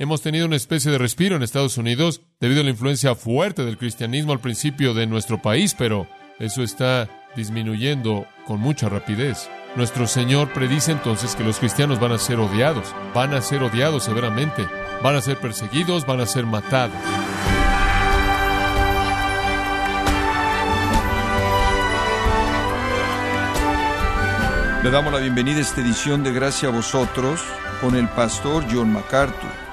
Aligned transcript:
Hemos 0.00 0.22
tenido 0.22 0.46
una 0.46 0.54
especie 0.54 0.92
de 0.92 0.98
respiro 0.98 1.34
en 1.34 1.42
Estados 1.42 1.76
Unidos 1.76 2.20
debido 2.38 2.60
a 2.60 2.64
la 2.64 2.70
influencia 2.70 3.16
fuerte 3.16 3.64
del 3.64 3.76
cristianismo 3.76 4.30
al 4.30 4.38
principio 4.38 4.94
de 4.94 5.08
nuestro 5.08 5.42
país, 5.42 5.74
pero 5.76 6.06
eso 6.38 6.62
está 6.62 7.08
disminuyendo 7.34 8.24
con 8.46 8.60
mucha 8.60 8.88
rapidez. 8.88 9.50
Nuestro 9.74 10.06
Señor 10.06 10.52
predice 10.52 10.92
entonces 10.92 11.34
que 11.34 11.42
los 11.42 11.58
cristianos 11.58 11.98
van 11.98 12.12
a 12.12 12.18
ser 12.18 12.38
odiados, 12.38 12.94
van 13.12 13.34
a 13.34 13.42
ser 13.42 13.64
odiados 13.64 14.04
severamente, 14.04 14.68
van 15.02 15.16
a 15.16 15.20
ser 15.20 15.36
perseguidos, 15.38 16.06
van 16.06 16.20
a 16.20 16.26
ser 16.26 16.46
matados. 16.46 16.94
Le 24.84 24.90
damos 24.92 25.12
la 25.12 25.18
bienvenida 25.18 25.58
a 25.58 25.62
esta 25.62 25.80
edición 25.80 26.22
de 26.22 26.32
Gracia 26.32 26.68
a 26.68 26.72
vosotros 26.72 27.42
con 27.80 27.96
el 27.96 28.08
pastor 28.10 28.64
John 28.70 28.92
MacArthur. 28.92 29.67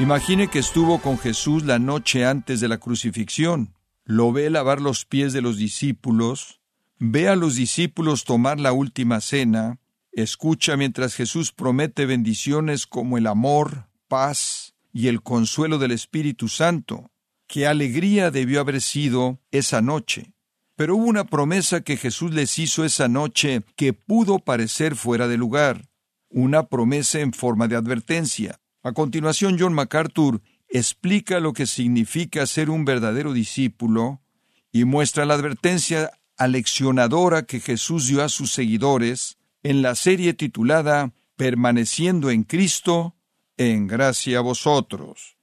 Imagine 0.00 0.48
que 0.48 0.58
estuvo 0.58 0.98
con 0.98 1.18
Jesús 1.18 1.62
la 1.62 1.78
noche 1.78 2.26
antes 2.26 2.58
de 2.58 2.66
la 2.66 2.78
crucifixión. 2.78 3.74
Lo 4.04 4.32
ve 4.32 4.50
lavar 4.50 4.80
los 4.80 5.04
pies 5.04 5.32
de 5.32 5.40
los 5.40 5.56
discípulos, 5.56 6.60
ve 6.98 7.28
a 7.28 7.36
los 7.36 7.54
discípulos 7.54 8.24
tomar 8.24 8.58
la 8.58 8.72
última 8.72 9.20
cena, 9.20 9.78
escucha 10.10 10.76
mientras 10.76 11.14
Jesús 11.14 11.52
promete 11.52 12.06
bendiciones 12.06 12.88
como 12.88 13.18
el 13.18 13.28
amor, 13.28 13.88
paz 14.08 14.74
y 14.92 15.06
el 15.06 15.22
consuelo 15.22 15.78
del 15.78 15.92
Espíritu 15.92 16.48
Santo. 16.48 17.12
Qué 17.46 17.68
alegría 17.68 18.32
debió 18.32 18.60
haber 18.60 18.80
sido 18.80 19.38
esa 19.52 19.80
noche. 19.80 20.32
Pero 20.74 20.96
hubo 20.96 21.04
una 21.04 21.24
promesa 21.24 21.82
que 21.82 21.96
Jesús 21.96 22.34
les 22.34 22.58
hizo 22.58 22.84
esa 22.84 23.06
noche 23.06 23.62
que 23.76 23.92
pudo 23.92 24.40
parecer 24.40 24.96
fuera 24.96 25.28
de 25.28 25.36
lugar, 25.36 25.88
una 26.30 26.66
promesa 26.66 27.20
en 27.20 27.32
forma 27.32 27.68
de 27.68 27.76
advertencia. 27.76 28.58
A 28.84 28.92
continuación, 28.92 29.56
John 29.58 29.72
MacArthur 29.72 30.42
explica 30.68 31.40
lo 31.40 31.54
que 31.54 31.66
significa 31.66 32.46
ser 32.46 32.68
un 32.68 32.84
verdadero 32.84 33.32
discípulo 33.32 34.20
y 34.72 34.84
muestra 34.84 35.24
la 35.24 35.34
advertencia 35.34 36.10
aleccionadora 36.36 37.44
que 37.44 37.60
Jesús 37.60 38.08
dio 38.08 38.22
a 38.22 38.28
sus 38.28 38.52
seguidores 38.52 39.38
en 39.62 39.80
la 39.80 39.94
serie 39.94 40.34
titulada 40.34 41.14
Permaneciendo 41.36 42.30
en 42.30 42.42
Cristo, 42.42 43.16
en 43.56 43.86
gracia 43.86 44.38
a 44.38 44.42
vosotros. 44.42 45.38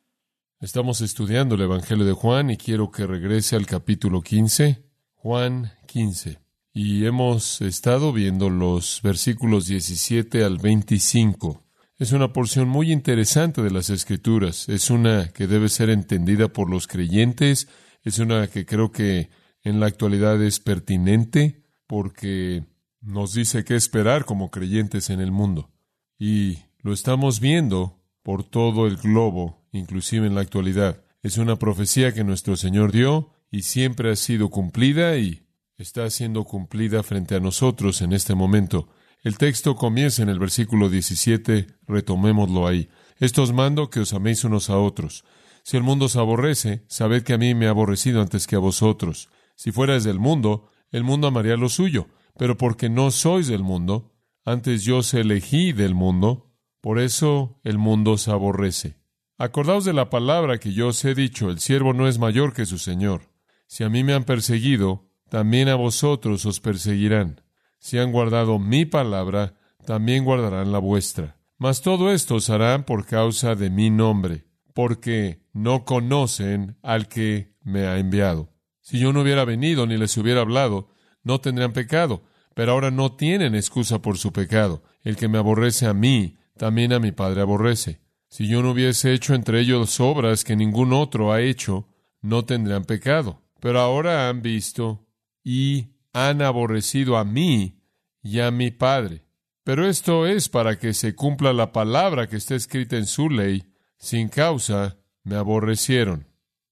Estamos 0.60 1.02
estudiando 1.02 1.56
el 1.56 1.62
Evangelio 1.62 2.06
de 2.06 2.14
Juan 2.14 2.52
y 2.52 2.58
quiero 2.58 2.92
que 2.92 3.08
regrese 3.08 3.56
al 3.56 3.66
capítulo 3.66 4.22
15, 4.22 4.84
Juan 5.16 5.72
15. 5.88 6.38
Y 6.74 7.06
hemos 7.06 7.60
estado 7.62 8.14
viendo 8.14 8.52
los 8.52 9.02
versículos 9.02 9.66
17 9.66 10.44
al 10.44 10.60
25. 10.60 11.64
Es 12.02 12.14
una 12.14 12.34
porción 12.34 12.68
muy 12.68 12.92
interesante 12.92 13.62
de 13.62 13.70
las 13.70 13.92
Escrituras. 13.92 14.68
Es 14.70 14.90
una 14.90 15.28
que 15.32 15.46
debe 15.46 15.70
ser 15.70 15.92
entendida 15.92 16.48
por 16.48 16.68
los 16.68 16.88
creyentes. 16.88 17.68
Es 18.02 18.18
una 18.18 18.48
que 18.48 18.66
creo 18.66 18.92
que 18.92 19.30
en 19.62 19.80
la 19.80 19.86
actualidad 19.86 20.42
es 20.42 20.60
pertinente 20.60 21.64
porque 21.86 22.66
nos 23.02 23.36
dice 23.36 23.64
qué 23.64 23.76
esperar 23.76 24.26
como 24.26 24.50
creyentes 24.50 25.12
en 25.12 25.20
el 25.20 25.32
mundo. 25.32 25.70
Y 26.18 26.58
lo 26.80 26.92
estamos 26.92 27.40
viendo 27.40 28.02
por 28.24 28.44
todo 28.46 28.88
el 28.88 28.98
globo, 28.98 29.64
inclusive 29.72 30.26
en 30.26 30.34
la 30.34 30.42
actualidad. 30.42 31.04
Es 31.22 31.38
una 31.38 31.58
profecía 31.58 32.16
que 32.16 32.24
nuestro 32.24 32.56
Señor 32.56 32.92
dio 32.92 33.30
y 33.52 33.62
siempre 33.62 34.10
ha 34.10 34.16
sido 34.16 34.50
cumplida 34.50 35.18
y 35.18 35.46
está 35.78 36.10
siendo 36.10 36.46
cumplida 36.46 37.04
frente 37.04 37.36
a 37.36 37.40
nosotros 37.40 38.02
en 38.02 38.12
este 38.14 38.34
momento. 38.34 38.90
El 39.24 39.38
texto 39.38 39.76
comienza 39.76 40.24
en 40.24 40.30
el 40.30 40.40
versículo 40.40 40.90
17, 40.90 41.68
retomémoslo 41.88 42.66
ahí. 42.66 42.90
Esto 43.18 43.44
os 43.44 43.54
mando 43.54 43.92
que 43.92 44.00
os 44.00 44.14
améis 44.14 44.44
unos 44.44 44.72
a 44.72 44.80
otros. 44.80 45.26
Si 45.64 45.78
el 45.78 45.84
mundo 45.84 46.06
os 46.06 46.16
aborrece, 46.16 46.84
sabed 46.88 47.22
que 47.22 47.34
a 47.34 47.38
mí 47.38 47.54
me 47.54 47.68
ha 47.68 47.70
aborrecido 47.70 48.22
antes 48.22 48.48
que 48.48 48.56
a 48.56 48.60
vosotros. 48.60 49.30
Si 49.56 49.72
fuerais 49.72 50.04
del 50.04 50.18
mundo, 50.18 50.72
el 50.90 51.04
mundo 51.04 51.28
amaría 51.28 51.56
lo 51.56 51.70
suyo, 51.70 52.08
pero 52.36 52.58
porque 52.58 52.90
no 52.90 53.12
sois 53.12 53.48
del 53.48 53.62
mundo, 53.62 54.12
antes 54.44 54.84
yo 54.84 54.98
os 54.98 55.14
elegí 55.14 55.72
del 55.72 55.94
mundo, 55.94 56.52
por 56.82 56.98
eso 56.98 57.60
el 57.64 57.78
mundo 57.78 58.14
os 58.14 58.28
aborrece. 58.28 58.98
Acordaos 59.38 59.86
de 59.86 59.94
la 59.94 60.10
palabra 60.10 60.58
que 60.58 60.74
yo 60.74 60.88
os 60.88 61.06
he 61.06 61.14
dicho, 61.14 61.52
el 61.52 61.60
siervo 61.60 61.94
no 61.94 62.08
es 62.08 62.18
mayor 62.18 62.54
que 62.54 62.66
su 62.66 62.80
Señor. 62.80 63.30
Si 63.68 63.84
a 63.84 63.90
mí 63.90 64.04
me 64.04 64.14
han 64.14 64.24
perseguido, 64.24 65.12
también 65.30 65.70
a 65.70 65.76
vosotros 65.76 66.44
os 66.48 66.60
perseguirán. 66.60 67.41
Si 67.82 67.98
han 67.98 68.12
guardado 68.12 68.60
mi 68.60 68.86
palabra, 68.86 69.56
también 69.86 70.24
guardarán 70.24 70.72
la 70.72 70.78
vuestra. 70.78 71.36
Mas 71.58 71.82
todo 71.82 72.12
esto 72.12 72.36
os 72.36 72.50
harán 72.52 72.86
por 72.86 73.08
causa 73.08 73.56
de 73.56 73.72
mi 73.72 73.90
nombre, 73.90 74.46
porque 74.76 75.42
no 75.52 75.84
conocen 75.84 76.78
al 76.84 77.08
que 77.08 77.56
me 77.64 77.88
ha 77.88 77.98
enviado. 77.98 78.54
Si 78.82 79.00
yo 79.00 79.12
no 79.12 79.22
hubiera 79.22 79.46
venido 79.46 79.88
ni 79.88 79.98
les 79.98 80.16
hubiera 80.16 80.42
hablado, 80.42 80.90
no 81.24 81.42
tendrían 81.42 81.74
pecado, 81.74 82.24
pero 82.54 82.74
ahora 82.74 82.92
no 82.92 83.16
tienen 83.16 83.56
excusa 83.56 84.00
por 84.00 84.20
su 84.20 84.32
pecado. 84.32 84.84
El 85.02 85.16
que 85.16 85.28
me 85.28 85.40
aborrece 85.40 85.88
a 85.88 85.94
mí, 85.96 86.38
también 86.58 86.94
a 86.94 87.00
mi 87.00 87.12
Padre 87.12 87.42
aborrece. 87.42 88.00
Si 88.28 88.48
yo 88.48 88.62
no 88.62 88.72
hubiese 88.72 89.12
hecho 89.12 89.34
entre 89.34 89.60
ellos 89.60 90.00
obras 90.00 90.44
que 90.44 90.56
ningún 90.56 90.94
otro 90.94 91.34
ha 91.34 91.42
hecho, 91.42 91.88
no 92.22 92.46
tendrían 92.46 92.86
pecado. 92.86 93.42
Pero 93.60 93.80
ahora 93.80 94.30
han 94.30 94.44
visto 94.44 95.08
y 95.44 95.88
han 96.14 96.42
aborrecido 96.42 97.18
a 97.18 97.24
mí 97.24 97.82
y 98.22 98.40
a 98.40 98.52
mi 98.52 98.72
Padre. 98.72 99.26
Pero 99.64 99.88
esto 99.88 100.26
es 100.26 100.50
para 100.50 100.80
que 100.80 100.94
se 100.94 101.16
cumpla 101.16 101.54
la 101.54 101.72
palabra 101.72 102.28
que 102.28 102.38
está 102.38 102.56
escrita 102.56 102.98
en 102.98 103.06
su 103.06 103.30
ley. 103.30 103.64
Sin 103.98 104.30
causa 104.30 104.98
me 105.24 105.36
aborrecieron. 105.36 106.28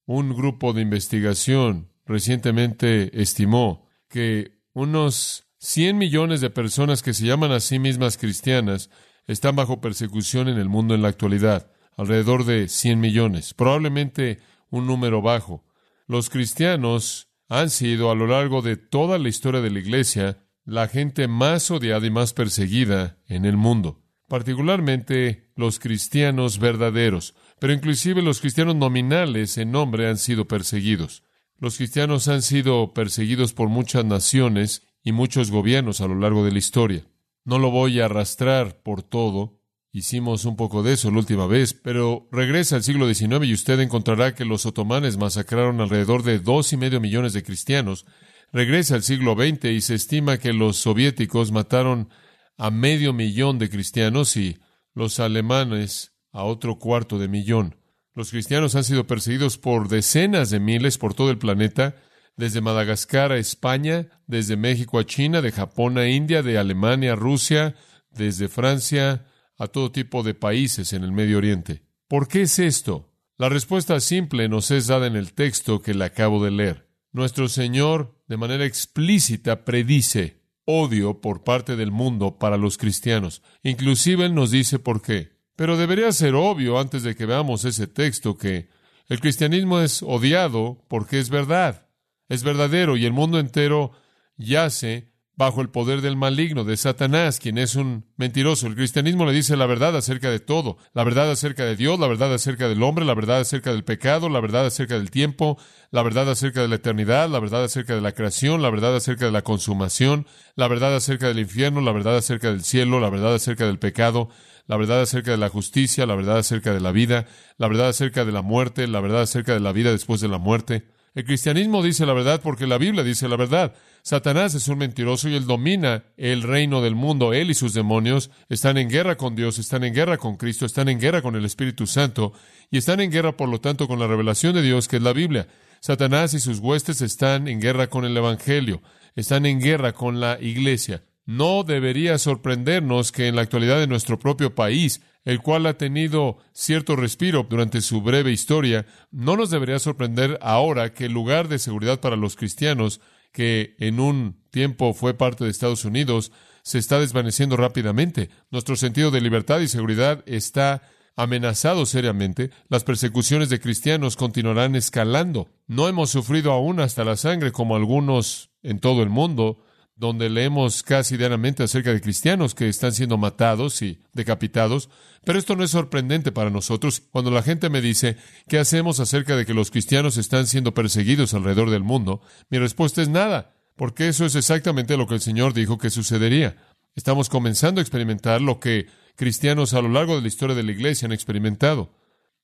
Un 0.06 0.36
grupo 0.36 0.74
de 0.74 0.82
investigación 0.82 1.92
recientemente 2.06 3.22
estimó 3.22 3.88
que 4.08 4.60
unos 4.74 5.46
100 5.60 5.98
millones 5.98 6.42
de 6.42 6.50
personas 6.50 7.04
que 7.04 7.14
se 7.14 7.26
llaman 7.26 7.52
a 7.52 7.60
sí 7.60 7.78
mismas 7.78 8.18
cristianas 8.18 8.90
están 9.28 9.56
bajo 9.56 9.82
persecución 9.82 10.48
en 10.48 10.58
el 10.58 10.70
mundo 10.70 10.96
en 10.96 11.04
la 11.04 11.10
actualidad, 11.10 11.72
alrededor 11.96 12.46
de 12.46 12.68
100 12.68 13.00
millones, 13.00 13.54
probablemente 13.54 14.40
un 14.72 14.88
número 14.88 15.22
bajo. 15.22 15.64
Los 16.08 16.32
cristianos 16.32 17.29
han 17.50 17.72
sido 17.72 18.12
a 18.12 18.16
lo 18.16 18.28
largo 18.28 18.62
de 18.62 18.78
toda 18.78 19.18
la 19.18 19.28
historia 19.28 19.60
de 19.60 19.72
la 19.72 19.80
Iglesia 19.80 20.46
la 20.66 20.88
gente 20.88 21.28
más 21.28 21.72
odiada 21.72 22.06
y 22.06 22.12
más 22.12 22.34
perseguida 22.34 23.18
en 23.28 23.44
el 23.44 23.58
mundo, 23.58 24.04
particularmente 24.28 25.52
los 25.56 25.80
cristianos 25.80 26.60
verdaderos, 26.60 27.34
pero 27.60 27.74
inclusive 27.74 28.22
los 28.22 28.40
cristianos 28.40 28.76
nominales 28.76 29.58
en 29.58 29.72
nombre 29.72 30.08
han 30.08 30.18
sido 30.18 30.48
perseguidos. 30.48 31.24
Los 31.58 31.78
cristianos 31.78 32.28
han 32.28 32.44
sido 32.44 32.94
perseguidos 32.94 33.54
por 33.54 33.68
muchas 33.68 34.06
naciones 34.06 34.84
y 35.04 35.12
muchos 35.12 35.50
gobiernos 35.50 36.02
a 36.02 36.08
lo 36.08 36.16
largo 36.16 36.46
de 36.46 36.52
la 36.52 36.60
historia. 36.60 37.08
No 37.44 37.58
lo 37.58 37.72
voy 37.72 38.00
a 38.00 38.06
arrastrar 38.06 38.82
por 38.84 39.02
todo, 39.02 39.59
Hicimos 39.92 40.46
un 40.46 40.56
poco 40.56 40.84
de 40.84 40.94
eso 40.94 41.10
la 41.10 41.18
última 41.18 41.48
vez, 41.48 41.74
pero 41.74 42.28
regresa 42.32 42.76
al 42.76 42.84
siglo 42.84 43.12
XIX 43.12 43.44
y 43.46 43.54
usted 43.54 43.80
encontrará 43.80 44.36
que 44.36 44.46
los 44.46 44.68
otomanes 44.68 45.18
masacraron 45.18 45.82
alrededor 45.82 46.22
de 46.22 46.38
dos 46.38 46.72
y 46.74 46.78
medio 46.78 47.00
millones 47.00 47.34
de 47.34 47.42
cristianos. 47.42 48.06
Regresa 48.54 48.96
al 48.96 49.04
siglo 49.04 49.34
XX 49.34 49.66
y 49.66 49.82
se 49.82 49.96
estima 49.96 50.38
que 50.38 50.54
los 50.54 50.78
soviéticos 50.78 51.52
mataron 51.52 52.10
a 52.58 52.70
medio 52.70 53.14
millón 53.14 53.58
de 53.58 53.70
cristianos 53.70 54.38
y 54.38 54.60
los 54.94 55.20
alemanes 55.20 56.14
a 56.32 56.44
otro 56.44 56.78
cuarto 56.78 57.18
de 57.18 57.28
millón. 57.28 57.76
Los 58.14 58.30
cristianos 58.30 58.76
han 58.76 58.84
sido 58.84 59.08
perseguidos 59.08 59.58
por 59.58 59.88
decenas 59.88 60.52
de 60.52 60.60
miles 60.60 61.00
por 61.00 61.16
todo 61.16 61.32
el 61.32 61.40
planeta, 61.40 61.96
desde 62.38 62.62
Madagascar 62.62 63.32
a 63.32 63.38
España, 63.38 64.08
desde 64.28 64.56
México 64.56 65.00
a 65.00 65.06
China, 65.06 65.42
de 65.42 65.52
Japón 65.52 65.98
a 65.98 66.08
India, 66.10 66.44
de 66.44 66.60
Alemania 66.60 67.14
a 67.14 67.16
Rusia, 67.16 67.76
desde 68.12 68.50
Francia 68.50 69.26
a 69.60 69.68
todo 69.68 69.92
tipo 69.92 70.24
de 70.24 70.34
países 70.34 70.94
en 70.94 71.04
el 71.04 71.12
Medio 71.12 71.38
Oriente. 71.38 71.84
¿Por 72.08 72.28
qué 72.28 72.42
es 72.42 72.58
esto? 72.58 73.12
La 73.38 73.50
respuesta 73.50 74.00
simple 74.00 74.50
nos 74.50 74.72
es 74.72 74.88
dada 74.88 75.06
en 75.06 75.16
el 75.16 75.34
texto 75.34 75.82
que 75.82 75.94
le 75.94 76.06
acabo 76.06 76.44
de 76.44 76.50
leer. 76.50 76.90
Nuestro 77.12 77.48
Señor, 77.48 78.18
de 78.28 78.38
manera 78.38 78.66
explícita, 78.66 79.66
predice 79.66 80.40
odio 80.66 81.20
por 81.20 81.44
parte 81.44 81.76
del 81.76 81.92
mundo 81.92 82.38
para 82.38 82.58
los 82.58 82.78
cristianos. 82.78 83.42
Inclusive 83.64 84.26
Él 84.26 84.36
nos 84.36 84.52
dice 84.52 84.80
por 84.80 85.02
qué. 85.02 85.32
Pero 85.56 85.78
debería 85.78 86.12
ser 86.12 86.36
obvio 86.36 86.80
antes 86.80 87.04
de 87.04 87.16
que 87.16 87.26
veamos 87.26 87.66
ese 87.66 87.88
texto 87.88 88.38
que 88.38 88.70
el 89.08 89.20
cristianismo 89.20 89.80
es 89.80 90.04
odiado 90.04 90.86
porque 90.88 91.20
es 91.20 91.30
verdad, 91.30 91.88
es 92.30 92.44
verdadero 92.44 92.96
y 92.96 93.06
el 93.06 93.12
mundo 93.14 93.40
entero 93.40 93.92
yace 94.38 95.09
bajo 95.40 95.62
el 95.62 95.70
poder 95.70 96.02
del 96.02 96.18
maligno, 96.18 96.66
de 96.66 96.76
Satanás, 96.76 97.40
quien 97.40 97.58
es 97.58 97.76
un 97.76 98.04
mentiroso. 98.18 98.68
El 98.68 98.76
cristianismo 98.76 99.26
le 99.26 99.32
dice 99.32 99.56
la 99.56 99.68
verdad 99.68 99.96
acerca 99.96 100.30
de 100.30 100.42
todo, 100.42 100.78
la 100.94 101.06
verdad 101.06 101.32
acerca 101.32 101.64
de 101.64 101.78
Dios, 101.78 101.98
la 101.98 102.08
verdad 102.08 102.34
acerca 102.34 102.68
del 102.68 102.84
hombre, 102.84 103.06
la 103.06 103.14
verdad 103.14 103.40
acerca 103.40 103.72
del 103.72 103.86
pecado, 103.86 104.28
la 104.28 104.42
verdad 104.42 104.66
acerca 104.66 104.96
del 104.96 105.12
tiempo, 105.12 105.58
la 105.92 106.04
verdad 106.04 106.30
acerca 106.30 106.62
de 106.62 106.68
la 106.68 106.76
eternidad, 106.76 107.30
la 107.30 107.40
verdad 107.40 107.64
acerca 107.64 107.96
de 107.96 108.02
la 108.02 108.12
creación, 108.12 108.62
la 108.62 108.70
verdad 108.70 108.94
acerca 108.98 109.28
de 109.28 109.32
la 109.32 109.42
consumación, 109.42 110.28
la 110.56 110.68
verdad 110.68 110.94
acerca 110.94 111.30
del 111.30 111.40
infierno, 111.40 111.80
la 111.80 111.94
verdad 111.94 112.18
acerca 112.18 112.50
del 112.50 112.66
cielo, 112.66 113.00
la 113.00 113.10
verdad 113.10 113.34
acerca 113.34 113.66
del 113.66 113.80
pecado, 113.80 114.28
la 114.68 114.76
verdad 114.76 115.00
acerca 115.00 115.32
de 115.32 115.38
la 115.38 115.48
justicia, 115.48 116.06
la 116.06 116.16
verdad 116.16 116.40
acerca 116.40 116.74
de 116.74 116.82
la 116.82 116.92
vida, 116.92 117.28
la 117.58 117.70
verdad 117.70 117.88
acerca 117.88 118.26
de 118.26 118.34
la 118.34 118.42
muerte, 118.42 118.90
la 118.90 119.00
verdad 119.00 119.22
acerca 119.22 119.54
de 119.54 119.62
la 119.62 119.72
vida 119.72 119.90
después 119.92 120.20
de 120.20 120.28
la 120.28 120.38
muerte. 120.38 120.84
El 121.16 121.24
cristianismo 121.24 121.82
dice 121.82 122.06
la 122.06 122.14
verdad 122.14 122.42
porque 122.44 122.68
la 122.68 122.78
Biblia 122.78 123.04
dice 123.06 123.30
la 123.30 123.38
verdad. 123.38 123.74
Satanás 124.02 124.56
es 124.56 124.68
un 124.68 124.78
mentiroso 124.78 125.30
y 125.30 125.36
él 125.36 125.46
domina 125.46 126.04
el 126.18 126.44
reino 126.44 126.82
del 126.82 126.96
mundo. 126.96 127.34
Él 127.34 127.52
y 127.52 127.54
sus 127.54 127.74
demonios 127.74 128.32
están 128.50 128.78
en 128.78 128.90
guerra 128.90 129.18
con 129.18 129.36
Dios, 129.36 129.60
están 129.60 129.84
en 129.84 129.94
guerra 129.94 130.18
con 130.18 130.38
Cristo, 130.38 130.66
están 130.66 130.90
en 130.90 131.00
guerra 131.00 131.22
con 131.22 131.36
el 131.36 131.46
Espíritu 131.46 131.88
Santo 131.88 132.34
y 132.72 132.78
están 132.78 133.00
en 133.00 133.12
guerra, 133.12 133.36
por 133.38 133.50
lo 133.50 133.60
tanto, 133.60 133.88
con 133.88 134.00
la 134.00 134.08
revelación 134.08 134.56
de 134.56 134.62
Dios, 134.62 134.88
que 134.88 134.98
es 134.98 135.04
la 135.04 135.14
Biblia. 135.14 135.48
Satanás 135.82 136.34
y 136.34 136.40
sus 136.40 136.60
huestes 136.60 137.02
están 137.02 137.48
en 137.48 137.62
guerra 137.62 137.88
con 137.88 138.06
el 138.06 138.16
Evangelio, 138.16 138.82
están 139.16 139.46
en 139.46 139.62
guerra 139.62 139.94
con 139.94 140.20
la 140.20 140.38
Iglesia. 140.42 141.04
No 141.26 141.64
debería 141.64 142.18
sorprendernos 142.18 143.12
que 143.12 143.28
en 143.28 143.36
la 143.36 143.44
actualidad 143.44 143.80
de 143.80 143.88
nuestro 143.88 144.18
propio 144.18 144.56
país 144.56 145.02
el 145.26 145.42
cual 145.42 145.66
ha 145.66 145.78
tenido 145.78 146.38
cierto 146.54 146.96
respiro 146.96 147.46
durante 147.48 147.82
su 147.82 148.02
breve 148.02 148.32
historia, 148.32 148.86
no 149.12 149.36
nos 149.36 149.50
debería 149.50 149.80
sorprender 149.80 150.40
ahora 150.42 150.94
que 150.94 151.06
el 151.06 151.12
lugar 151.12 151.48
de 151.48 151.60
seguridad 151.60 152.00
para 152.00 152.16
los 152.16 152.36
cristianos, 152.36 153.02
que 153.32 153.76
en 153.80 154.00
un 154.00 154.40
tiempo 154.52 154.94
fue 154.94 155.14
parte 155.14 155.44
de 155.44 155.50
Estados 155.50 155.86
Unidos, 155.86 156.32
se 156.64 156.78
está 156.78 157.00
desvaneciendo 157.00 157.58
rápidamente. 157.58 158.30
Nuestro 158.52 158.76
sentido 158.76 159.12
de 159.12 159.22
libertad 159.22 159.60
y 159.60 159.68
seguridad 159.68 160.24
está 160.26 160.82
amenazado 161.16 161.86
seriamente. 161.86 162.52
Las 162.70 162.84
persecuciones 162.84 163.50
de 163.50 163.60
cristianos 163.60 164.16
continuarán 164.16 164.76
escalando. 164.76 165.50
No 165.68 165.88
hemos 165.88 166.10
sufrido 166.10 166.52
aún 166.52 166.80
hasta 166.80 167.04
la 167.04 167.18
sangre 167.18 167.52
como 167.52 167.76
algunos 167.76 168.52
en 168.64 168.80
todo 168.80 169.04
el 169.04 169.10
mundo, 169.10 169.64
donde 170.00 170.30
leemos 170.30 170.82
casi 170.82 171.18
diariamente 171.18 171.62
acerca 171.62 171.92
de 171.92 172.00
cristianos 172.00 172.56
que 172.56 172.70
están 172.70 172.94
siendo 172.94 173.18
matados 173.18 173.82
y 173.82 174.02
decapitados, 174.14 174.90
pero 175.26 175.38
esto 175.38 175.58
no 175.58 175.64
es 175.66 175.72
sorprendente 175.72 176.32
para 176.32 176.50
nosotros. 176.50 177.04
Cuando 177.12 177.32
la 177.32 177.44
gente 177.44 177.70
me 177.70 177.82
dice, 177.82 178.16
¿qué 178.48 178.60
hacemos 178.60 179.02
acerca 179.02 179.36
de 179.36 179.46
que 179.46 179.54
los 179.54 179.72
cristianos 179.72 180.16
están 180.16 180.48
siendo 180.48 180.74
perseguidos 180.74 181.34
alrededor 181.34 181.70
del 181.70 181.84
mundo? 181.84 182.22
Mi 182.50 182.60
respuesta 182.60 183.02
es 183.02 183.10
nada, 183.10 183.58
porque 183.76 184.08
eso 184.08 184.26
es 184.26 184.36
exactamente 184.36 184.96
lo 184.96 185.06
que 185.06 185.16
el 185.16 185.22
Señor 185.22 185.54
dijo 185.54 185.78
que 185.78 185.90
sucedería. 185.90 186.56
Estamos 186.96 187.28
comenzando 187.28 187.82
a 187.82 187.84
experimentar 187.84 188.40
lo 188.40 188.62
que 188.62 188.88
cristianos 189.18 189.74
a 189.74 189.82
lo 189.82 189.90
largo 189.90 190.16
de 190.16 190.22
la 190.22 190.30
historia 190.30 190.56
de 190.56 190.64
la 190.64 190.72
Iglesia 190.72 191.08
han 191.08 191.12
experimentado. 191.12 191.94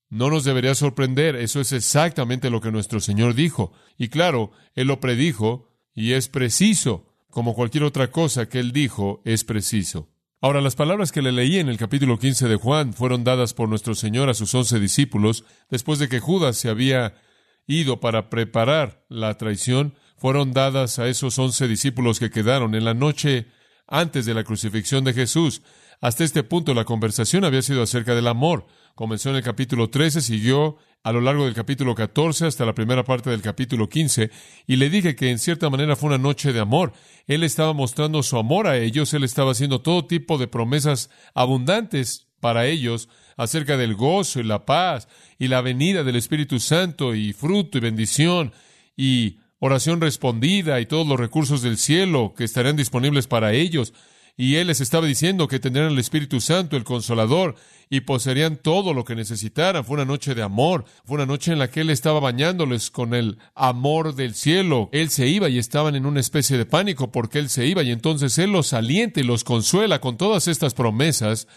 No 0.09 0.29
nos 0.29 0.43
debería 0.43 0.75
sorprender, 0.75 1.37
eso 1.37 1.61
es 1.61 1.71
exactamente 1.71 2.49
lo 2.49 2.59
que 2.59 2.73
nuestro 2.73 2.99
Señor 2.99 3.33
dijo. 3.33 3.71
Y 3.97 4.09
claro, 4.09 4.51
Él 4.73 4.87
lo 4.87 4.99
predijo 4.99 5.71
y 5.93 6.11
es 6.11 6.27
preciso 6.27 7.14
como 7.35 7.53
cualquier 7.53 7.83
otra 7.83 8.11
cosa 8.11 8.47
que 8.47 8.59
él 8.59 8.71
dijo, 8.71 9.21
es 9.25 9.43
preciso. 9.43 10.07
Ahora, 10.39 10.61
las 10.61 10.77
palabras 10.77 11.11
que 11.11 11.21
le 11.21 11.33
leí 11.33 11.59
en 11.59 11.67
el 11.67 11.75
capítulo 11.77 12.17
15 12.17 12.47
de 12.47 12.55
Juan 12.55 12.93
fueron 12.93 13.25
dadas 13.25 13.53
por 13.53 13.67
nuestro 13.67 13.93
Señor 13.93 14.29
a 14.29 14.33
sus 14.33 14.55
once 14.55 14.79
discípulos 14.79 15.43
después 15.69 15.99
de 15.99 16.07
que 16.07 16.21
Judas 16.21 16.55
se 16.55 16.69
había 16.69 17.15
ido 17.67 17.99
para 17.99 18.29
preparar 18.29 19.03
la 19.09 19.37
traición, 19.37 19.95
fueron 20.15 20.53
dadas 20.53 20.97
a 20.97 21.09
esos 21.09 21.37
once 21.37 21.67
discípulos 21.67 22.19
que 22.19 22.29
quedaron 22.29 22.73
en 22.73 22.85
la 22.85 22.93
noche 22.93 23.47
antes 23.85 24.25
de 24.25 24.33
la 24.33 24.45
crucifixión 24.45 25.03
de 25.03 25.11
Jesús. 25.11 25.61
Hasta 25.99 26.23
este 26.23 26.41
punto 26.43 26.73
la 26.73 26.85
conversación 26.85 27.43
había 27.43 27.63
sido 27.63 27.83
acerca 27.83 28.15
del 28.15 28.29
amor. 28.29 28.65
Comenzó 28.95 29.31
en 29.31 29.35
el 29.35 29.43
capítulo 29.43 29.89
13, 29.89 30.21
siguió 30.21 30.77
a 31.05 31.11
lo 31.11 31.21
largo 31.21 31.45
del 31.45 31.53
capítulo 31.53 31.93
14 31.93 32.47
hasta 32.47 32.65
la 32.65 32.73
primera 32.73 33.03
parte 33.03 33.29
del 33.29 33.43
capítulo 33.43 33.87
15, 33.87 34.31
y 34.65 34.75
le 34.77 34.89
dije 34.89 35.15
que 35.15 35.29
en 35.29 35.37
cierta 35.37 35.69
manera 35.69 35.95
fue 35.95 36.07
una 36.07 36.17
noche 36.17 36.51
de 36.51 36.59
amor. 36.59 36.93
Él 37.27 37.43
estaba 37.43 37.73
mostrando 37.73 38.23
su 38.23 38.39
amor 38.39 38.65
a 38.65 38.79
ellos, 38.79 39.13
él 39.13 39.23
estaba 39.23 39.51
haciendo 39.51 39.81
todo 39.81 40.07
tipo 40.07 40.39
de 40.39 40.47
promesas 40.47 41.11
abundantes 41.35 42.25
para 42.39 42.65
ellos 42.65 43.07
acerca 43.37 43.77
del 43.77 43.93
gozo 43.93 44.39
y 44.39 44.45
la 44.45 44.65
paz 44.65 45.07
y 45.37 45.47
la 45.47 45.61
venida 45.61 46.03
del 46.03 46.15
Espíritu 46.15 46.59
Santo 46.59 47.13
y 47.13 47.33
fruto 47.33 47.77
y 47.77 47.81
bendición 47.81 48.51
y 48.97 49.37
oración 49.59 50.01
respondida 50.01 50.79
y 50.79 50.87
todos 50.87 51.05
los 51.05 51.19
recursos 51.19 51.61
del 51.61 51.77
cielo 51.77 52.33
que 52.35 52.45
estarían 52.45 52.77
disponibles 52.77 53.27
para 53.27 53.53
ellos 53.53 53.93
y 54.37 54.55
Él 54.55 54.67
les 54.67 54.81
estaba 54.81 55.07
diciendo 55.07 55.47
que 55.47 55.59
tendrían 55.59 55.91
el 55.91 55.99
Espíritu 55.99 56.41
Santo, 56.41 56.75
el 56.75 56.83
Consolador, 56.83 57.55
y 57.89 58.01
poseerían 58.01 58.57
todo 58.57 58.93
lo 58.93 59.05
que 59.05 59.15
necesitaran. 59.15 59.85
Fue 59.85 59.95
una 59.95 60.05
noche 60.05 60.35
de 60.35 60.41
amor, 60.41 60.85
fue 61.05 61.15
una 61.15 61.25
noche 61.25 61.53
en 61.53 61.59
la 61.59 61.69
que 61.69 61.81
Él 61.81 61.89
estaba 61.89 62.19
bañándoles 62.19 62.91
con 62.91 63.13
el 63.13 63.37
amor 63.53 64.15
del 64.15 64.35
cielo. 64.35 64.89
Él 64.91 65.09
se 65.09 65.27
iba 65.27 65.47
y 65.47 65.57
estaban 65.57 65.95
en 65.95 66.05
una 66.05 66.19
especie 66.19 66.57
de 66.57 66.65
pánico 66.65 67.11
porque 67.11 67.39
Él 67.39 67.49
se 67.49 67.65
iba 67.65 67.83
y 67.83 67.91
entonces 67.91 68.37
Él 68.37 68.51
los 68.51 68.73
alienta 68.73 69.19
y 69.19 69.23
los 69.23 69.43
consuela 69.43 70.01
con 70.01 70.17
todas 70.17 70.47
estas 70.47 70.73
promesas 70.73 71.47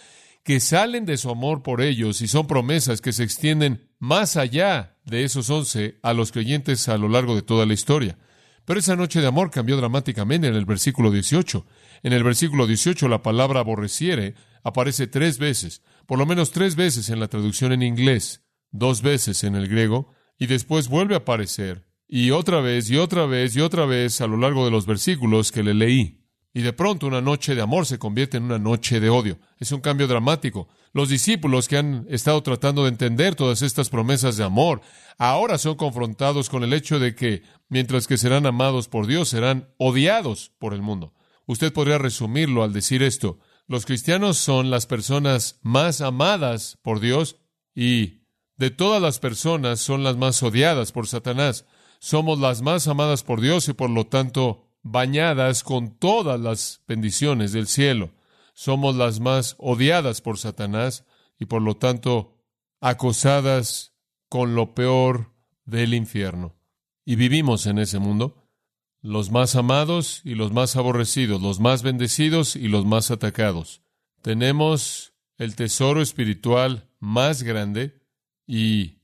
que 0.44 0.60
salen 0.60 1.04
de 1.04 1.16
su 1.16 1.30
amor 1.30 1.62
por 1.62 1.82
ellos 1.82 2.22
y 2.22 2.28
son 2.28 2.46
promesas 2.46 3.00
que 3.00 3.12
se 3.12 3.24
extienden 3.24 3.88
más 3.98 4.36
allá 4.36 4.96
de 5.04 5.24
esos 5.24 5.50
once 5.50 5.98
a 6.02 6.12
los 6.12 6.32
creyentes 6.32 6.88
a 6.88 6.96
lo 6.96 7.08
largo 7.08 7.34
de 7.34 7.42
toda 7.42 7.66
la 7.66 7.74
historia. 7.74 8.16
Pero 8.64 8.80
esa 8.80 8.96
noche 8.96 9.20
de 9.20 9.26
amor 9.26 9.50
cambió 9.50 9.76
dramáticamente 9.78 10.46
en 10.46 10.54
el 10.54 10.66
versículo 10.66 11.10
18. 11.10 11.64
En 12.02 12.12
el 12.12 12.22
versículo 12.22 12.66
18 12.66 13.08
la 13.08 13.22
palabra 13.22 13.60
aborreciere 13.60 14.34
aparece 14.62 15.06
tres 15.06 15.38
veces, 15.38 15.82
por 16.06 16.18
lo 16.18 16.26
menos 16.26 16.50
tres 16.50 16.76
veces 16.76 17.10
en 17.10 17.20
la 17.20 17.28
traducción 17.28 17.72
en 17.72 17.82
inglés, 17.82 18.44
dos 18.70 19.02
veces 19.02 19.44
en 19.44 19.54
el 19.54 19.68
griego, 19.68 20.12
y 20.38 20.46
después 20.46 20.88
vuelve 20.88 21.14
a 21.14 21.18
aparecer, 21.18 21.84
y 22.06 22.30
otra 22.30 22.60
vez 22.60 22.90
y 22.90 22.96
otra 22.96 23.26
vez 23.26 23.56
y 23.56 23.60
otra 23.60 23.86
vez 23.86 24.20
a 24.20 24.26
lo 24.26 24.36
largo 24.36 24.64
de 24.64 24.70
los 24.70 24.86
versículos 24.86 25.52
que 25.52 25.62
le 25.62 25.74
leí. 25.74 26.18
Y 26.54 26.62
de 26.62 26.72
pronto 26.72 27.06
una 27.06 27.20
noche 27.20 27.54
de 27.54 27.60
amor 27.60 27.86
se 27.86 27.98
convierte 27.98 28.38
en 28.38 28.44
una 28.44 28.58
noche 28.58 29.00
de 29.00 29.10
odio. 29.10 29.38
Es 29.58 29.70
un 29.70 29.80
cambio 29.80 30.08
dramático. 30.08 30.66
Los 30.92 31.10
discípulos 31.10 31.68
que 31.68 31.76
han 31.76 32.06
estado 32.08 32.42
tratando 32.42 32.84
de 32.84 32.88
entender 32.88 33.34
todas 33.34 33.60
estas 33.60 33.90
promesas 33.90 34.36
de 34.38 34.44
amor, 34.44 34.80
ahora 35.18 35.58
son 35.58 35.76
confrontados 35.76 36.48
con 36.48 36.64
el 36.64 36.72
hecho 36.72 36.98
de 36.98 37.14
que, 37.14 37.42
mientras 37.68 38.06
que 38.06 38.16
serán 38.16 38.46
amados 38.46 38.88
por 38.88 39.06
Dios, 39.06 39.28
serán 39.28 39.68
odiados 39.76 40.50
por 40.58 40.72
el 40.72 40.80
mundo. 40.80 41.12
Usted 41.48 41.72
podría 41.72 41.96
resumirlo 41.96 42.62
al 42.62 42.74
decir 42.74 43.02
esto. 43.02 43.38
Los 43.66 43.86
cristianos 43.86 44.36
son 44.36 44.68
las 44.68 44.84
personas 44.84 45.58
más 45.62 46.02
amadas 46.02 46.78
por 46.82 47.00
Dios 47.00 47.38
y 47.74 48.20
de 48.56 48.70
todas 48.70 49.00
las 49.00 49.18
personas 49.18 49.80
son 49.80 50.04
las 50.04 50.18
más 50.18 50.42
odiadas 50.42 50.92
por 50.92 51.06
Satanás. 51.06 51.64
Somos 52.00 52.38
las 52.38 52.60
más 52.60 52.86
amadas 52.86 53.22
por 53.22 53.40
Dios 53.40 53.66
y 53.70 53.72
por 53.72 53.88
lo 53.88 54.06
tanto 54.06 54.66
bañadas 54.82 55.62
con 55.64 55.96
todas 55.98 56.38
las 56.38 56.82
bendiciones 56.86 57.52
del 57.52 57.66
cielo. 57.66 58.10
Somos 58.52 58.94
las 58.94 59.18
más 59.18 59.56
odiadas 59.58 60.20
por 60.20 60.36
Satanás 60.36 61.06
y 61.40 61.46
por 61.46 61.62
lo 61.62 61.78
tanto 61.78 62.36
acosadas 62.82 63.94
con 64.28 64.54
lo 64.54 64.74
peor 64.74 65.32
del 65.64 65.94
infierno. 65.94 66.56
Y 67.06 67.16
vivimos 67.16 67.64
en 67.64 67.78
ese 67.78 67.98
mundo 67.98 68.47
los 69.02 69.30
más 69.30 69.54
amados 69.56 70.20
y 70.24 70.34
los 70.34 70.52
más 70.52 70.76
aborrecidos, 70.76 71.40
los 71.40 71.60
más 71.60 71.82
bendecidos 71.82 72.56
y 72.56 72.68
los 72.68 72.84
más 72.84 73.10
atacados. 73.10 73.82
Tenemos 74.22 75.14
el 75.36 75.54
tesoro 75.54 76.02
espiritual 76.02 76.90
más 76.98 77.42
grande 77.42 78.02
y 78.46 78.98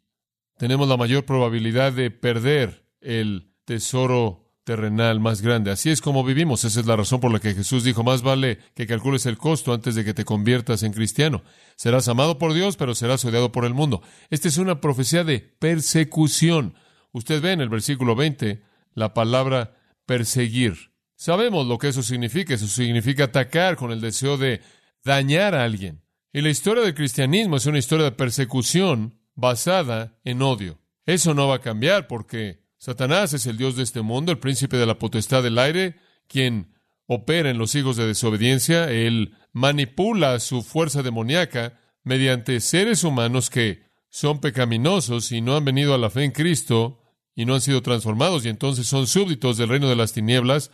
tenemos 0.58 0.88
la 0.88 0.96
mayor 0.96 1.24
probabilidad 1.24 1.92
de 1.92 2.10
perder 2.10 2.88
el 3.00 3.52
tesoro 3.64 4.44
terrenal 4.64 5.20
más 5.20 5.42
grande. 5.42 5.70
Así 5.70 5.90
es 5.90 6.00
como 6.00 6.24
vivimos. 6.24 6.64
Esa 6.64 6.80
es 6.80 6.86
la 6.86 6.96
razón 6.96 7.20
por 7.20 7.30
la 7.30 7.38
que 7.38 7.54
Jesús 7.54 7.84
dijo, 7.84 8.02
más 8.02 8.22
vale 8.22 8.58
que 8.74 8.86
calcules 8.86 9.26
el 9.26 9.36
costo 9.36 9.72
antes 9.72 9.94
de 9.94 10.04
que 10.04 10.14
te 10.14 10.24
conviertas 10.24 10.82
en 10.82 10.92
cristiano. 10.92 11.42
Serás 11.76 12.08
amado 12.08 12.38
por 12.38 12.54
Dios, 12.54 12.76
pero 12.76 12.94
serás 12.94 13.24
odiado 13.24 13.52
por 13.52 13.64
el 13.64 13.74
mundo. 13.74 14.02
Esta 14.30 14.48
es 14.48 14.56
una 14.56 14.80
profecía 14.80 15.22
de 15.22 15.40
persecución. 15.40 16.74
Usted 17.12 17.42
ve 17.42 17.52
en 17.52 17.60
el 17.60 17.68
versículo 17.68 18.16
20 18.16 18.62
la 18.94 19.12
palabra 19.12 19.76
perseguir. 20.06 20.92
Sabemos 21.16 21.66
lo 21.66 21.78
que 21.78 21.88
eso 21.88 22.02
significa. 22.02 22.54
Eso 22.54 22.66
significa 22.66 23.24
atacar 23.24 23.76
con 23.76 23.92
el 23.92 24.00
deseo 24.00 24.36
de 24.36 24.60
dañar 25.04 25.54
a 25.54 25.64
alguien. 25.64 26.02
Y 26.32 26.40
la 26.40 26.50
historia 26.50 26.82
del 26.82 26.94
cristianismo 26.94 27.56
es 27.56 27.66
una 27.66 27.78
historia 27.78 28.04
de 28.04 28.12
persecución 28.12 29.20
basada 29.34 30.18
en 30.24 30.42
odio. 30.42 30.80
Eso 31.06 31.34
no 31.34 31.48
va 31.48 31.56
a 31.56 31.60
cambiar 31.60 32.06
porque 32.06 32.64
Satanás 32.78 33.32
es 33.32 33.46
el 33.46 33.56
Dios 33.56 33.76
de 33.76 33.82
este 33.82 34.02
mundo, 34.02 34.32
el 34.32 34.38
príncipe 34.38 34.76
de 34.76 34.86
la 34.86 34.98
potestad 34.98 35.42
del 35.42 35.58
aire, 35.58 35.96
quien 36.26 36.74
opera 37.06 37.50
en 37.50 37.58
los 37.58 37.74
hijos 37.74 37.96
de 37.96 38.06
desobediencia. 38.06 38.90
Él 38.90 39.36
manipula 39.52 40.40
su 40.40 40.62
fuerza 40.62 41.02
demoníaca 41.02 41.78
mediante 42.02 42.60
seres 42.60 43.04
humanos 43.04 43.50
que 43.50 43.84
son 44.08 44.40
pecaminosos 44.40 45.32
y 45.32 45.40
no 45.40 45.56
han 45.56 45.64
venido 45.64 45.94
a 45.94 45.98
la 45.98 46.10
fe 46.10 46.24
en 46.24 46.32
Cristo 46.32 47.00
y 47.34 47.44
no 47.44 47.54
han 47.54 47.60
sido 47.60 47.82
transformados 47.82 48.44
y 48.44 48.48
entonces 48.48 48.86
son 48.86 49.06
súbditos 49.06 49.56
del 49.56 49.68
reino 49.68 49.88
de 49.88 49.96
las 49.96 50.12
tinieblas 50.12 50.70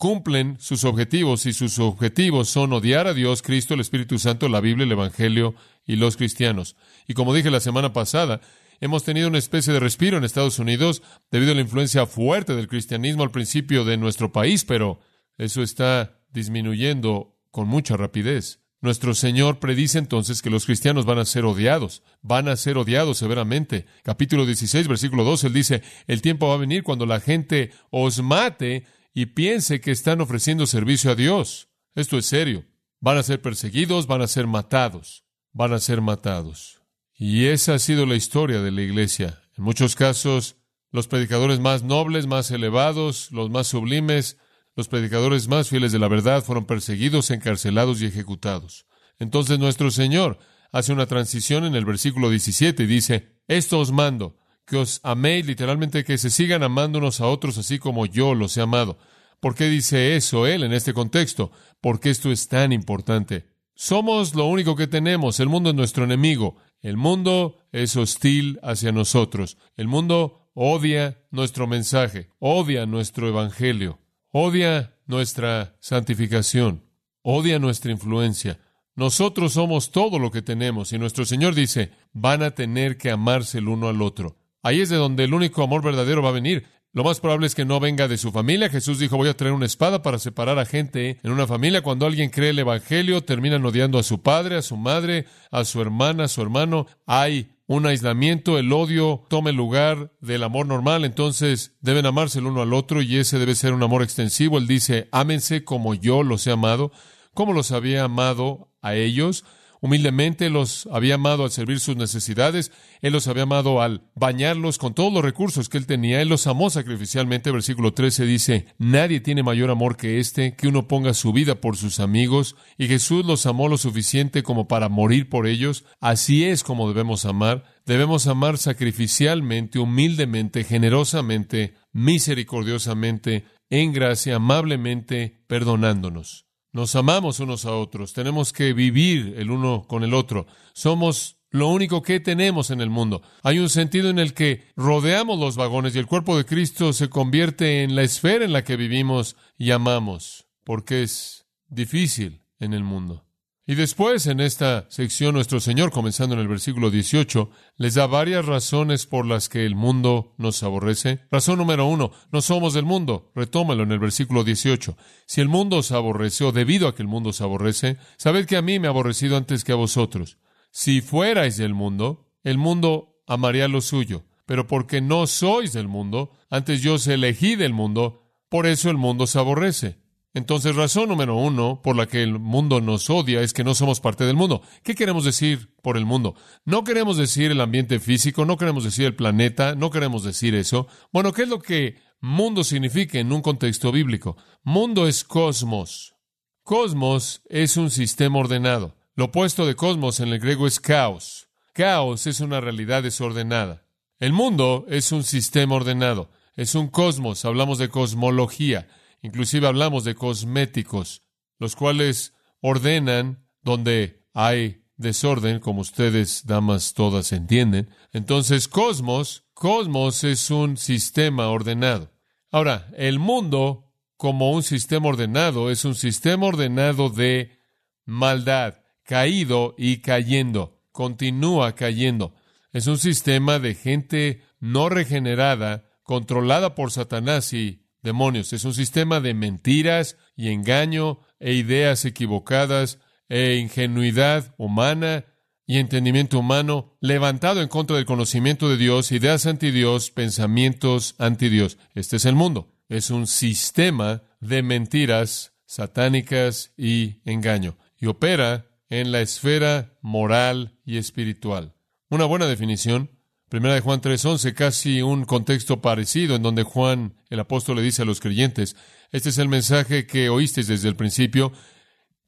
cumplen 0.00 0.56
sus 0.58 0.84
objetivos 0.84 1.44
y 1.44 1.52
sus 1.52 1.78
objetivos 1.78 2.48
son 2.48 2.72
odiar 2.72 3.06
a 3.06 3.12
Dios, 3.12 3.42
Cristo, 3.42 3.74
el 3.74 3.80
Espíritu 3.80 4.18
Santo, 4.18 4.48
la 4.48 4.62
Biblia, 4.62 4.86
el 4.86 4.92
Evangelio 4.92 5.54
y 5.84 5.96
los 5.96 6.16
cristianos. 6.16 6.74
Y 7.06 7.12
como 7.12 7.34
dije 7.34 7.50
la 7.50 7.60
semana 7.60 7.92
pasada, 7.92 8.40
hemos 8.80 9.04
tenido 9.04 9.28
una 9.28 9.36
especie 9.36 9.74
de 9.74 9.78
respiro 9.78 10.16
en 10.16 10.24
Estados 10.24 10.58
Unidos 10.58 11.02
debido 11.30 11.52
a 11.52 11.54
la 11.54 11.60
influencia 11.60 12.06
fuerte 12.06 12.56
del 12.56 12.66
cristianismo 12.66 13.24
al 13.24 13.30
principio 13.30 13.84
de 13.84 13.98
nuestro 13.98 14.32
país, 14.32 14.64
pero 14.64 15.00
eso 15.36 15.62
está 15.62 16.18
disminuyendo 16.30 17.36
con 17.50 17.68
mucha 17.68 17.98
rapidez. 17.98 18.60
Nuestro 18.82 19.14
Señor 19.14 19.58
predice 19.58 19.98
entonces 19.98 20.40
que 20.40 20.48
los 20.48 20.64
cristianos 20.64 21.04
van 21.04 21.18
a 21.18 21.26
ser 21.26 21.44
odiados, 21.44 22.02
van 22.22 22.48
a 22.48 22.56
ser 22.56 22.78
odiados 22.78 23.18
severamente. 23.18 23.84
Capítulo 24.02 24.46
16, 24.46 24.88
versículo 24.88 25.22
2, 25.22 25.44
Él 25.44 25.52
dice, 25.52 25.82
el 26.06 26.22
tiempo 26.22 26.48
va 26.48 26.54
a 26.54 26.58
venir 26.58 26.82
cuando 26.82 27.04
la 27.04 27.20
gente 27.20 27.72
os 27.90 28.22
mate 28.22 28.86
y 29.12 29.26
piense 29.26 29.82
que 29.82 29.90
están 29.90 30.22
ofreciendo 30.22 30.66
servicio 30.66 31.10
a 31.10 31.14
Dios. 31.14 31.68
Esto 31.94 32.16
es 32.16 32.24
serio. 32.24 32.64
Van 33.00 33.18
a 33.18 33.22
ser 33.22 33.42
perseguidos, 33.42 34.06
van 34.06 34.22
a 34.22 34.26
ser 34.26 34.46
matados, 34.46 35.24
van 35.52 35.74
a 35.74 35.78
ser 35.78 36.00
matados. 36.00 36.80
Y 37.14 37.46
esa 37.46 37.74
ha 37.74 37.78
sido 37.78 38.06
la 38.06 38.14
historia 38.14 38.62
de 38.62 38.70
la 38.70 38.80
Iglesia. 38.80 39.42
En 39.58 39.64
muchos 39.64 39.94
casos, 39.94 40.56
los 40.90 41.06
predicadores 41.06 41.60
más 41.60 41.82
nobles, 41.82 42.26
más 42.26 42.50
elevados, 42.50 43.30
los 43.30 43.50
más 43.50 43.66
sublimes, 43.66 44.38
los 44.76 44.88
predicadores 44.88 45.48
más 45.48 45.68
fieles 45.68 45.92
de 45.92 45.98
la 45.98 46.08
verdad 46.08 46.42
fueron 46.44 46.64
perseguidos, 46.64 47.30
encarcelados 47.30 48.00
y 48.00 48.06
ejecutados. 48.06 48.86
Entonces 49.18 49.58
nuestro 49.58 49.90
Señor 49.90 50.38
hace 50.72 50.92
una 50.92 51.06
transición 51.06 51.64
en 51.64 51.74
el 51.74 51.84
versículo 51.84 52.30
17 52.30 52.84
y 52.84 52.86
dice, 52.86 53.36
esto 53.48 53.80
os 53.80 53.92
mando, 53.92 54.36
que 54.66 54.76
os 54.76 55.00
améis, 55.02 55.46
literalmente 55.46 56.04
que 56.04 56.18
se 56.18 56.30
sigan 56.30 56.62
amando 56.62 56.98
unos 56.98 57.20
a 57.20 57.26
otros 57.26 57.58
así 57.58 57.78
como 57.78 58.06
yo 58.06 58.34
los 58.34 58.56
he 58.56 58.62
amado. 58.62 58.98
¿Por 59.40 59.54
qué 59.54 59.68
dice 59.68 60.16
eso 60.16 60.46
él 60.46 60.62
en 60.62 60.72
este 60.72 60.94
contexto? 60.94 61.50
Porque 61.80 62.10
esto 62.10 62.30
es 62.30 62.48
tan 62.48 62.72
importante. 62.72 63.46
Somos 63.74 64.34
lo 64.34 64.44
único 64.46 64.76
que 64.76 64.86
tenemos, 64.86 65.40
el 65.40 65.48
mundo 65.48 65.70
es 65.70 65.76
nuestro 65.76 66.04
enemigo, 66.04 66.56
el 66.80 66.96
mundo 66.96 67.56
es 67.72 67.96
hostil 67.96 68.60
hacia 68.62 68.92
nosotros, 68.92 69.56
el 69.76 69.88
mundo 69.88 70.50
odia 70.52 71.22
nuestro 71.30 71.66
mensaje, 71.66 72.28
odia 72.38 72.84
nuestro 72.84 73.28
evangelio 73.28 73.99
odia 74.32 74.94
nuestra 75.06 75.76
santificación, 75.80 76.82
odia 77.22 77.58
nuestra 77.58 77.90
influencia. 77.90 78.58
Nosotros 78.94 79.54
somos 79.54 79.90
todo 79.90 80.18
lo 80.18 80.30
que 80.30 80.42
tenemos 80.42 80.92
y 80.92 80.98
nuestro 80.98 81.24
Señor 81.24 81.54
dice, 81.54 81.90
van 82.12 82.42
a 82.42 82.50
tener 82.52 82.96
que 82.98 83.10
amarse 83.10 83.58
el 83.58 83.68
uno 83.68 83.88
al 83.88 84.02
otro. 84.02 84.36
Ahí 84.62 84.80
es 84.80 84.88
de 84.88 84.96
donde 84.96 85.24
el 85.24 85.34
único 85.34 85.62
amor 85.62 85.82
verdadero 85.82 86.22
va 86.22 86.28
a 86.30 86.32
venir. 86.32 86.66
Lo 86.92 87.04
más 87.04 87.20
probable 87.20 87.46
es 87.46 87.54
que 87.54 87.64
no 87.64 87.78
venga 87.78 88.08
de 88.08 88.18
su 88.18 88.32
familia. 88.32 88.68
Jesús 88.68 88.98
dijo, 88.98 89.16
voy 89.16 89.28
a 89.28 89.36
traer 89.36 89.54
una 89.54 89.66
espada 89.66 90.02
para 90.02 90.18
separar 90.18 90.58
a 90.58 90.66
gente 90.66 91.18
en 91.22 91.30
una 91.30 91.46
familia. 91.46 91.82
Cuando 91.82 92.04
alguien 92.04 92.30
cree 92.30 92.50
el 92.50 92.58
Evangelio, 92.58 93.22
terminan 93.22 93.64
odiando 93.64 93.98
a 93.98 94.02
su 94.02 94.22
padre, 94.22 94.56
a 94.56 94.62
su 94.62 94.76
madre, 94.76 95.26
a 95.52 95.64
su 95.64 95.80
hermana, 95.80 96.24
a 96.24 96.28
su 96.28 96.42
hermano. 96.42 96.86
Hay 97.06 97.52
un 97.70 97.86
aislamiento, 97.86 98.58
el 98.58 98.72
odio 98.72 99.24
toma 99.28 99.50
el 99.50 99.56
lugar 99.56 100.12
del 100.20 100.42
amor 100.42 100.66
normal, 100.66 101.04
entonces 101.04 101.76
deben 101.80 102.04
amarse 102.04 102.40
el 102.40 102.46
uno 102.46 102.62
al 102.62 102.74
otro 102.74 103.00
y 103.00 103.16
ese 103.16 103.38
debe 103.38 103.54
ser 103.54 103.74
un 103.74 103.82
amor 103.84 104.02
extensivo. 104.02 104.58
Él 104.58 104.66
dice, 104.66 105.08
ámense 105.12 105.62
como 105.62 105.94
yo 105.94 106.24
los 106.24 106.44
he 106.48 106.50
amado, 106.50 106.90
como 107.32 107.52
los 107.52 107.70
había 107.70 108.02
amado 108.02 108.72
a 108.82 108.96
ellos. 108.96 109.44
Humildemente 109.82 110.50
los 110.50 110.86
había 110.92 111.14
amado 111.14 111.44
al 111.44 111.50
servir 111.50 111.80
sus 111.80 111.96
necesidades, 111.96 112.70
Él 113.00 113.14
los 113.14 113.28
había 113.28 113.44
amado 113.44 113.80
al 113.80 114.02
bañarlos 114.14 114.76
con 114.76 114.92
todos 114.92 115.12
los 115.12 115.24
recursos 115.24 115.70
que 115.70 115.78
Él 115.78 115.86
tenía, 115.86 116.20
Él 116.20 116.28
los 116.28 116.46
amó 116.46 116.68
sacrificialmente. 116.68 117.50
Versículo 117.50 117.94
13 117.94 118.26
dice, 118.26 118.66
Nadie 118.78 119.20
tiene 119.20 119.42
mayor 119.42 119.70
amor 119.70 119.96
que 119.96 120.20
este, 120.20 120.54
que 120.54 120.68
uno 120.68 120.86
ponga 120.86 121.14
su 121.14 121.32
vida 121.32 121.54
por 121.62 121.78
sus 121.78 121.98
amigos, 121.98 122.56
y 122.76 122.88
Jesús 122.88 123.24
los 123.24 123.46
amó 123.46 123.68
lo 123.68 123.78
suficiente 123.78 124.42
como 124.42 124.68
para 124.68 124.90
morir 124.90 125.30
por 125.30 125.46
ellos. 125.46 125.84
Así 126.00 126.44
es 126.44 126.62
como 126.62 126.88
debemos 126.88 127.24
amar. 127.24 127.64
Debemos 127.86 128.26
amar 128.26 128.58
sacrificialmente, 128.58 129.78
humildemente, 129.78 130.64
generosamente, 130.64 131.74
misericordiosamente, 131.92 133.46
en 133.70 133.92
gracia, 133.92 134.36
amablemente, 134.36 135.42
perdonándonos. 135.46 136.49
Nos 136.72 136.94
amamos 136.94 137.40
unos 137.40 137.64
a 137.64 137.74
otros, 137.74 138.12
tenemos 138.12 138.52
que 138.52 138.72
vivir 138.72 139.34
el 139.36 139.50
uno 139.50 139.84
con 139.88 140.04
el 140.04 140.14
otro. 140.14 140.46
Somos 140.72 141.36
lo 141.50 141.68
único 141.68 142.02
que 142.02 142.20
tenemos 142.20 142.70
en 142.70 142.80
el 142.80 142.90
mundo. 142.90 143.22
Hay 143.42 143.58
un 143.58 143.68
sentido 143.68 144.08
en 144.08 144.18
el 144.18 144.34
que 144.34 144.68
rodeamos 144.76 145.38
los 145.38 145.56
vagones 145.56 145.94
y 145.94 145.98
el 145.98 146.06
cuerpo 146.06 146.36
de 146.36 146.44
Cristo 146.44 146.92
se 146.92 147.10
convierte 147.10 147.82
en 147.82 147.96
la 147.96 148.02
esfera 148.02 148.44
en 148.44 148.52
la 148.52 148.62
que 148.62 148.76
vivimos 148.76 149.36
y 149.58 149.72
amamos, 149.72 150.46
porque 150.64 151.02
es 151.02 151.46
difícil 151.68 152.44
en 152.60 152.72
el 152.72 152.84
mundo. 152.84 153.29
Y 153.70 153.76
después, 153.76 154.26
en 154.26 154.40
esta 154.40 154.86
sección, 154.90 155.34
nuestro 155.34 155.60
Señor, 155.60 155.92
comenzando 155.92 156.34
en 156.34 156.40
el 156.40 156.48
versículo 156.48 156.90
18, 156.90 157.50
les 157.76 157.94
da 157.94 158.08
varias 158.08 158.44
razones 158.44 159.06
por 159.06 159.24
las 159.24 159.48
que 159.48 159.64
el 159.64 159.76
mundo 159.76 160.34
nos 160.38 160.64
aborrece. 160.64 161.20
Razón 161.30 161.58
número 161.58 161.86
uno, 161.86 162.10
no 162.32 162.42
somos 162.42 162.74
del 162.74 162.84
mundo. 162.84 163.30
Retómalo 163.32 163.84
en 163.84 163.92
el 163.92 164.00
versículo 164.00 164.42
18. 164.42 164.96
Si 165.24 165.40
el 165.40 165.46
mundo 165.46 165.76
os 165.76 165.92
aborrece, 165.92 166.42
o 166.42 166.50
debido 166.50 166.88
a 166.88 166.96
que 166.96 167.02
el 167.02 167.06
mundo 167.06 167.30
os 167.30 167.40
aborrece, 167.42 167.96
sabed 168.16 168.46
que 168.46 168.56
a 168.56 168.62
mí 168.62 168.80
me 168.80 168.88
ha 168.88 168.90
aborrecido 168.90 169.36
antes 169.36 169.62
que 169.62 169.70
a 169.70 169.76
vosotros. 169.76 170.38
Si 170.72 171.00
fuerais 171.00 171.56
del 171.56 171.72
mundo, 171.72 172.28
el 172.42 172.58
mundo 172.58 173.22
amaría 173.28 173.68
lo 173.68 173.82
suyo. 173.82 174.24
Pero 174.46 174.66
porque 174.66 175.00
no 175.00 175.28
sois 175.28 175.72
del 175.72 175.86
mundo, 175.86 176.32
antes 176.50 176.82
yo 176.82 176.94
os 176.94 177.06
elegí 177.06 177.54
del 177.54 177.72
mundo, 177.72 178.34
por 178.48 178.66
eso 178.66 178.90
el 178.90 178.96
mundo 178.96 179.22
os 179.22 179.36
aborrece. 179.36 180.00
Entonces, 180.32 180.76
razón 180.76 181.08
número 181.08 181.36
uno 181.36 181.80
por 181.82 181.96
la 181.96 182.06
que 182.06 182.22
el 182.22 182.38
mundo 182.38 182.80
nos 182.80 183.10
odia 183.10 183.40
es 183.40 183.52
que 183.52 183.64
no 183.64 183.74
somos 183.74 184.00
parte 184.00 184.24
del 184.24 184.36
mundo. 184.36 184.62
¿Qué 184.84 184.94
queremos 184.94 185.24
decir 185.24 185.74
por 185.82 185.96
el 185.96 186.06
mundo? 186.06 186.36
No 186.64 186.84
queremos 186.84 187.16
decir 187.16 187.50
el 187.50 187.60
ambiente 187.60 187.98
físico, 187.98 188.44
no 188.44 188.56
queremos 188.56 188.84
decir 188.84 189.06
el 189.06 189.16
planeta, 189.16 189.74
no 189.74 189.90
queremos 189.90 190.22
decir 190.22 190.54
eso. 190.54 190.86
Bueno, 191.12 191.32
¿qué 191.32 191.42
es 191.42 191.48
lo 191.48 191.58
que 191.58 191.96
mundo 192.20 192.62
significa 192.62 193.18
en 193.18 193.32
un 193.32 193.42
contexto 193.42 193.90
bíblico? 193.90 194.36
Mundo 194.62 195.08
es 195.08 195.24
cosmos. 195.24 196.14
Cosmos 196.62 197.42
es 197.48 197.76
un 197.76 197.90
sistema 197.90 198.38
ordenado. 198.38 198.94
Lo 199.16 199.26
opuesto 199.26 199.66
de 199.66 199.74
cosmos 199.74 200.20
en 200.20 200.28
el 200.28 200.38
griego 200.38 200.68
es 200.68 200.78
caos. 200.78 201.48
Caos 201.74 202.28
es 202.28 202.40
una 202.40 202.60
realidad 202.60 203.02
desordenada. 203.02 203.84
El 204.20 204.32
mundo 204.32 204.86
es 204.88 205.10
un 205.10 205.24
sistema 205.24 205.74
ordenado. 205.74 206.30
Es 206.54 206.76
un 206.76 206.86
cosmos. 206.88 207.44
Hablamos 207.44 207.78
de 207.78 207.88
cosmología. 207.88 208.86
Inclusive 209.22 209.66
hablamos 209.66 210.04
de 210.04 210.14
cosméticos, 210.14 211.22
los 211.58 211.76
cuales 211.76 212.34
ordenan 212.60 213.46
donde 213.62 214.26
hay 214.32 214.84
desorden, 214.96 215.60
como 215.60 215.80
ustedes, 215.80 216.46
damas, 216.46 216.94
todas 216.94 217.32
entienden. 217.32 217.90
Entonces, 218.12 218.68
cosmos, 218.68 219.44
cosmos 219.54 220.24
es 220.24 220.50
un 220.50 220.76
sistema 220.76 221.48
ordenado. 221.48 222.12
Ahora, 222.50 222.90
el 222.96 223.18
mundo, 223.18 223.92
como 224.16 224.52
un 224.52 224.62
sistema 224.62 225.08
ordenado, 225.08 225.70
es 225.70 225.84
un 225.84 225.94
sistema 225.94 226.46
ordenado 226.46 227.08
de 227.08 227.58
maldad, 228.04 228.82
caído 229.04 229.74
y 229.78 229.98
cayendo, 229.98 230.82
continúa 230.92 231.74
cayendo. 231.74 232.34
Es 232.72 232.86
un 232.86 232.98
sistema 232.98 233.58
de 233.58 233.74
gente 233.74 234.42
no 234.58 234.88
regenerada, 234.88 235.88
controlada 236.02 236.74
por 236.74 236.90
Satanás 236.90 237.52
y 237.52 237.86
demonios. 238.02 238.52
Es 238.52 238.64
un 238.64 238.74
sistema 238.74 239.20
de 239.20 239.34
mentiras 239.34 240.16
y 240.36 240.48
engaño 240.48 241.20
e 241.38 241.54
ideas 241.54 242.04
equivocadas 242.04 242.98
e 243.28 243.56
ingenuidad 243.56 244.54
humana 244.58 245.24
y 245.66 245.78
entendimiento 245.78 246.40
humano 246.40 246.96
levantado 247.00 247.62
en 247.62 247.68
contra 247.68 247.96
del 247.96 248.04
conocimiento 248.04 248.68
de 248.68 248.76
Dios, 248.76 249.12
ideas 249.12 249.46
anti 249.46 249.70
Dios, 249.70 250.10
pensamientos 250.10 251.14
anti 251.18 251.48
Dios. 251.48 251.78
Este 251.94 252.16
es 252.16 252.24
el 252.24 252.34
mundo. 252.34 252.74
Es 252.88 253.10
un 253.10 253.28
sistema 253.28 254.22
de 254.40 254.62
mentiras 254.62 255.52
satánicas 255.66 256.72
y 256.76 257.20
engaño. 257.24 257.78
Y 257.98 258.06
opera 258.06 258.66
en 258.88 259.12
la 259.12 259.20
esfera 259.20 259.96
moral 260.02 260.80
y 260.84 260.96
espiritual. 260.96 261.76
Una 262.08 262.24
buena 262.24 262.46
definición 262.46 263.10
Primera 263.50 263.74
de 263.74 263.80
Juan 263.80 264.00
3:11, 264.00 264.54
casi 264.54 265.02
un 265.02 265.24
contexto 265.24 265.82
parecido 265.82 266.36
en 266.36 266.42
donde 266.42 266.62
Juan, 266.62 267.14
el 267.30 267.40
apóstol, 267.40 267.74
le 267.74 267.82
dice 267.82 268.02
a 268.02 268.04
los 268.04 268.20
creyentes, 268.20 268.76
este 269.10 269.30
es 269.30 269.38
el 269.38 269.48
mensaje 269.48 270.06
que 270.06 270.28
oísteis 270.28 270.68
desde 270.68 270.88
el 270.88 270.94
principio, 270.94 271.50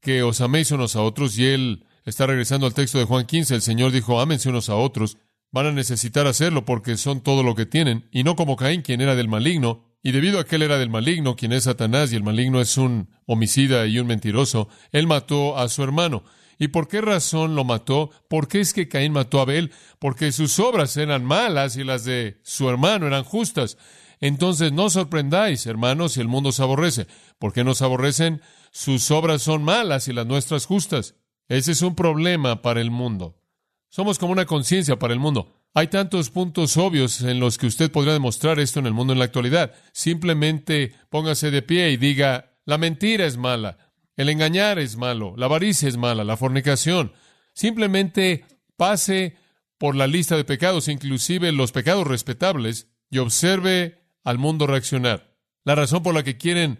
que 0.00 0.24
os 0.24 0.40
améis 0.40 0.72
unos 0.72 0.96
a 0.96 1.02
otros, 1.02 1.38
y 1.38 1.46
él 1.46 1.86
está 2.04 2.26
regresando 2.26 2.66
al 2.66 2.74
texto 2.74 2.98
de 2.98 3.04
Juan 3.04 3.24
15, 3.24 3.54
el 3.54 3.62
Señor 3.62 3.92
dijo, 3.92 4.20
ámense 4.20 4.48
unos 4.48 4.68
a 4.68 4.74
otros, 4.74 5.16
van 5.52 5.66
a 5.66 5.70
necesitar 5.70 6.26
hacerlo 6.26 6.64
porque 6.64 6.96
son 6.96 7.20
todo 7.20 7.44
lo 7.44 7.54
que 7.54 7.66
tienen, 7.66 8.08
y 8.10 8.24
no 8.24 8.34
como 8.34 8.56
Caín, 8.56 8.82
quien 8.82 9.00
era 9.00 9.14
del 9.14 9.28
maligno, 9.28 9.94
y 10.02 10.10
debido 10.10 10.40
a 10.40 10.44
que 10.44 10.56
él 10.56 10.62
era 10.62 10.76
del 10.76 10.90
maligno, 10.90 11.36
quien 11.36 11.52
es 11.52 11.64
Satanás, 11.64 12.12
y 12.12 12.16
el 12.16 12.24
maligno 12.24 12.60
es 12.60 12.76
un 12.76 13.10
homicida 13.26 13.86
y 13.86 14.00
un 14.00 14.08
mentiroso, 14.08 14.68
él 14.90 15.06
mató 15.06 15.56
a 15.56 15.68
su 15.68 15.84
hermano. 15.84 16.24
¿Y 16.62 16.68
por 16.68 16.86
qué 16.86 17.00
razón 17.00 17.56
lo 17.56 17.64
mató? 17.64 18.12
¿Por 18.28 18.46
qué 18.46 18.60
es 18.60 18.72
que 18.72 18.86
Caín 18.86 19.10
mató 19.10 19.40
a 19.40 19.42
Abel? 19.42 19.72
Porque 19.98 20.30
sus 20.30 20.60
obras 20.60 20.96
eran 20.96 21.24
malas 21.24 21.76
y 21.76 21.82
las 21.82 22.04
de 22.04 22.38
su 22.44 22.68
hermano 22.68 23.08
eran 23.08 23.24
justas. 23.24 23.78
Entonces 24.20 24.70
no 24.70 24.88
sorprendáis, 24.88 25.66
hermanos, 25.66 26.12
si 26.12 26.20
el 26.20 26.28
mundo 26.28 26.52
se 26.52 26.62
aborrece. 26.62 27.08
¿Por 27.40 27.52
qué 27.52 27.64
nos 27.64 27.82
aborrecen? 27.82 28.42
Sus 28.70 29.10
obras 29.10 29.42
son 29.42 29.64
malas 29.64 30.06
y 30.06 30.12
las 30.12 30.24
nuestras 30.24 30.66
justas. 30.66 31.16
Ese 31.48 31.72
es 31.72 31.82
un 31.82 31.96
problema 31.96 32.62
para 32.62 32.80
el 32.80 32.92
mundo. 32.92 33.42
Somos 33.88 34.20
como 34.20 34.30
una 34.30 34.46
conciencia 34.46 35.00
para 35.00 35.14
el 35.14 35.18
mundo. 35.18 35.64
Hay 35.74 35.88
tantos 35.88 36.30
puntos 36.30 36.76
obvios 36.76 37.22
en 37.22 37.40
los 37.40 37.58
que 37.58 37.66
usted 37.66 37.90
podría 37.90 38.12
demostrar 38.12 38.60
esto 38.60 38.78
en 38.78 38.86
el 38.86 38.92
mundo 38.92 39.14
en 39.14 39.18
la 39.18 39.24
actualidad. 39.24 39.74
Simplemente 39.92 40.94
póngase 41.10 41.50
de 41.50 41.62
pie 41.62 41.90
y 41.90 41.96
diga, 41.96 42.52
la 42.64 42.78
mentira 42.78 43.26
es 43.26 43.36
mala, 43.36 43.78
el 44.16 44.28
engañar 44.28 44.78
es 44.78 44.96
malo, 44.96 45.34
la 45.36 45.46
avaricia 45.46 45.88
es 45.88 45.96
mala, 45.96 46.24
la 46.24 46.36
fornicación. 46.36 47.12
Simplemente 47.54 48.44
pase 48.76 49.36
por 49.78 49.96
la 49.96 50.06
lista 50.06 50.36
de 50.36 50.44
pecados, 50.44 50.88
inclusive 50.88 51.52
los 51.52 51.72
pecados 51.72 52.06
respetables, 52.06 52.88
y 53.10 53.18
observe 53.18 54.06
al 54.24 54.38
mundo 54.38 54.66
reaccionar. 54.66 55.36
La 55.64 55.74
razón 55.74 56.02
por 56.02 56.14
la 56.14 56.22
que 56.22 56.38
quieren 56.38 56.78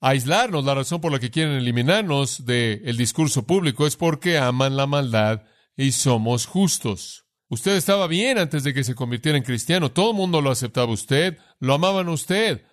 aislarnos, 0.00 0.64
la 0.64 0.74
razón 0.74 1.00
por 1.00 1.12
la 1.12 1.18
que 1.18 1.30
quieren 1.30 1.54
eliminarnos 1.54 2.44
del 2.44 2.96
discurso 2.96 3.46
público 3.46 3.86
es 3.86 3.96
porque 3.96 4.38
aman 4.38 4.76
la 4.76 4.86
maldad 4.86 5.42
y 5.76 5.92
somos 5.92 6.46
justos. 6.46 7.24
Usted 7.48 7.76
estaba 7.76 8.06
bien 8.06 8.38
antes 8.38 8.64
de 8.64 8.74
que 8.74 8.84
se 8.84 8.94
convirtiera 8.94 9.38
en 9.38 9.44
cristiano. 9.44 9.90
Todo 9.90 10.10
el 10.10 10.16
mundo 10.16 10.40
lo 10.40 10.50
aceptaba 10.50 10.92
usted, 10.92 11.38
lo 11.60 11.74
amaban 11.74 12.08
usted. 12.08 12.64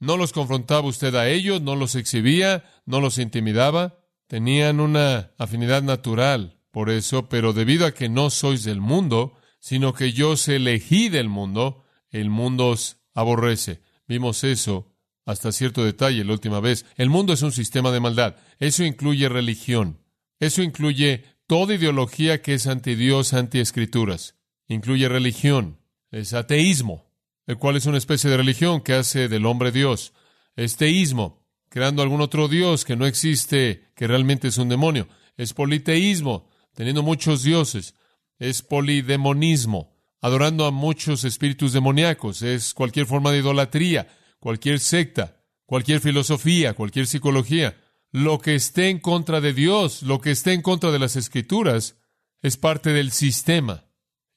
No 0.00 0.16
los 0.16 0.32
confrontaba 0.32 0.86
usted 0.86 1.14
a 1.14 1.28
ellos, 1.28 1.60
no 1.60 1.74
los 1.76 1.94
exhibía, 1.94 2.64
no 2.86 3.00
los 3.00 3.18
intimidaba. 3.18 3.98
Tenían 4.26 4.80
una 4.80 5.32
afinidad 5.38 5.82
natural 5.82 6.60
por 6.70 6.90
eso, 6.90 7.28
pero 7.28 7.52
debido 7.52 7.86
a 7.86 7.92
que 7.92 8.08
no 8.08 8.30
sois 8.30 8.62
del 8.64 8.80
mundo, 8.80 9.34
sino 9.58 9.92
que 9.94 10.12
yo 10.12 10.30
os 10.30 10.48
elegí 10.48 11.08
del 11.08 11.28
mundo, 11.28 11.84
el 12.10 12.30
mundo 12.30 12.68
os 12.68 12.98
aborrece. 13.14 13.80
Vimos 14.06 14.44
eso 14.44 14.94
hasta 15.28 15.52
cierto 15.52 15.84
detalle 15.84 16.24
la 16.24 16.32
última 16.32 16.58
vez. 16.58 16.86
El 16.96 17.10
mundo 17.10 17.34
es 17.34 17.42
un 17.42 17.52
sistema 17.52 17.90
de 17.90 18.00
maldad. 18.00 18.36
Eso 18.58 18.82
incluye 18.84 19.28
religión. 19.28 20.00
Eso 20.40 20.62
incluye 20.62 21.24
toda 21.46 21.74
ideología 21.74 22.40
que 22.40 22.54
es 22.54 22.66
anti 22.66 22.94
Dios, 22.94 23.34
anti 23.34 23.58
escrituras. 23.58 24.36
Incluye 24.68 25.06
religión. 25.06 25.80
Es 26.10 26.32
ateísmo, 26.32 27.07
el 27.48 27.56
cual 27.58 27.76
es 27.76 27.86
una 27.86 27.98
especie 27.98 28.30
de 28.30 28.36
religión 28.36 28.82
que 28.82 28.92
hace 28.92 29.26
del 29.26 29.46
hombre 29.46 29.72
Dios. 29.72 30.12
Es 30.54 30.76
teísmo, 30.76 31.44
creando 31.70 32.02
algún 32.02 32.20
otro 32.20 32.46
Dios 32.46 32.84
que 32.84 32.94
no 32.94 33.06
existe, 33.06 33.90
que 33.96 34.06
realmente 34.06 34.48
es 34.48 34.58
un 34.58 34.68
demonio. 34.68 35.08
Es 35.36 35.54
politeísmo, 35.54 36.48
teniendo 36.74 37.02
muchos 37.02 37.42
dioses. 37.42 37.94
Es 38.38 38.62
polidemonismo, 38.62 39.96
adorando 40.20 40.66
a 40.66 40.70
muchos 40.70 41.24
espíritus 41.24 41.72
demoníacos. 41.72 42.42
Es 42.42 42.74
cualquier 42.74 43.06
forma 43.06 43.32
de 43.32 43.38
idolatría, 43.38 44.06
cualquier 44.38 44.78
secta, 44.78 45.42
cualquier 45.64 46.00
filosofía, 46.00 46.74
cualquier 46.74 47.06
psicología 47.06 47.74
lo 48.10 48.38
que 48.38 48.54
esté 48.54 48.88
en 48.88 49.00
contra 49.00 49.40
de 49.40 49.52
Dios, 49.52 50.02
lo 50.02 50.20
que 50.20 50.30
esté 50.30 50.52
en 50.52 50.62
contra 50.62 50.90
de 50.90 50.98
las 50.98 51.16
escrituras, 51.16 51.96
es 52.40 52.56
parte 52.56 52.90
del 52.92 53.12
sistema 53.12 53.84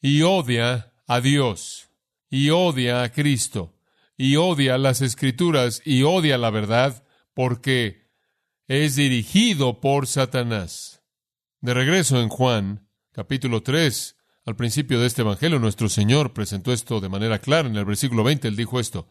y 0.01 0.23
odia 0.23 0.93
a 1.07 1.21
Dios 1.21 1.90
y 2.31 2.49
odia 2.49 3.03
a 3.03 3.11
Cristo 3.11 3.77
y 4.17 4.37
odia 4.37 4.79
las 4.79 5.01
escrituras 5.01 5.83
y 5.85 6.01
odia 6.01 6.39
la 6.39 6.49
verdad 6.49 7.03
porque 7.35 8.09
es 8.67 8.95
dirigido 8.95 9.79
por 9.79 10.07
Satanás. 10.07 11.03
De 11.59 11.75
regreso 11.75 12.19
en 12.19 12.29
Juan, 12.29 12.87
capítulo 13.11 13.61
3, 13.61 14.15
al 14.45 14.55
principio 14.55 14.99
de 14.99 15.05
este 15.05 15.21
Evangelio, 15.21 15.59
nuestro 15.59 15.89
Señor 15.89 16.33
presentó 16.33 16.73
esto 16.73 16.99
de 16.99 17.09
manera 17.09 17.37
clara. 17.37 17.67
En 17.67 17.75
el 17.75 17.85
versículo 17.85 18.23
20, 18.23 18.47
Él 18.47 18.55
dijo 18.55 18.79
esto, 18.79 19.07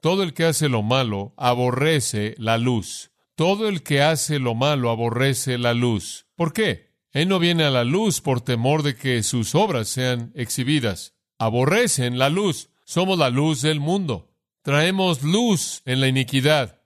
Todo 0.00 0.22
el 0.22 0.32
que 0.32 0.46
hace 0.46 0.70
lo 0.70 0.82
malo 0.82 1.34
aborrece 1.36 2.34
la 2.38 2.56
luz 2.56 3.10
todo 3.34 3.68
el 3.68 3.82
que 3.82 4.00
hace 4.00 4.38
lo 4.38 4.54
malo 4.54 4.90
aborrece 4.90 5.58
la 5.58 5.74
luz. 5.74 6.26
¿Por 6.36 6.52
qué? 6.52 6.94
Él 7.12 7.28
no 7.28 7.38
viene 7.38 7.64
a 7.64 7.70
la 7.70 7.84
luz 7.84 8.20
por 8.20 8.40
temor 8.40 8.82
de 8.82 8.96
que 8.96 9.22
sus 9.22 9.54
obras 9.54 9.88
sean 9.88 10.32
exhibidas. 10.34 11.13
Aborrecen 11.44 12.16
la 12.16 12.30
luz. 12.30 12.70
Somos 12.86 13.18
la 13.18 13.28
luz 13.28 13.60
del 13.60 13.78
mundo. 13.78 14.30
Traemos 14.62 15.22
luz 15.22 15.82
en 15.84 16.00
la 16.00 16.08
iniquidad. 16.08 16.80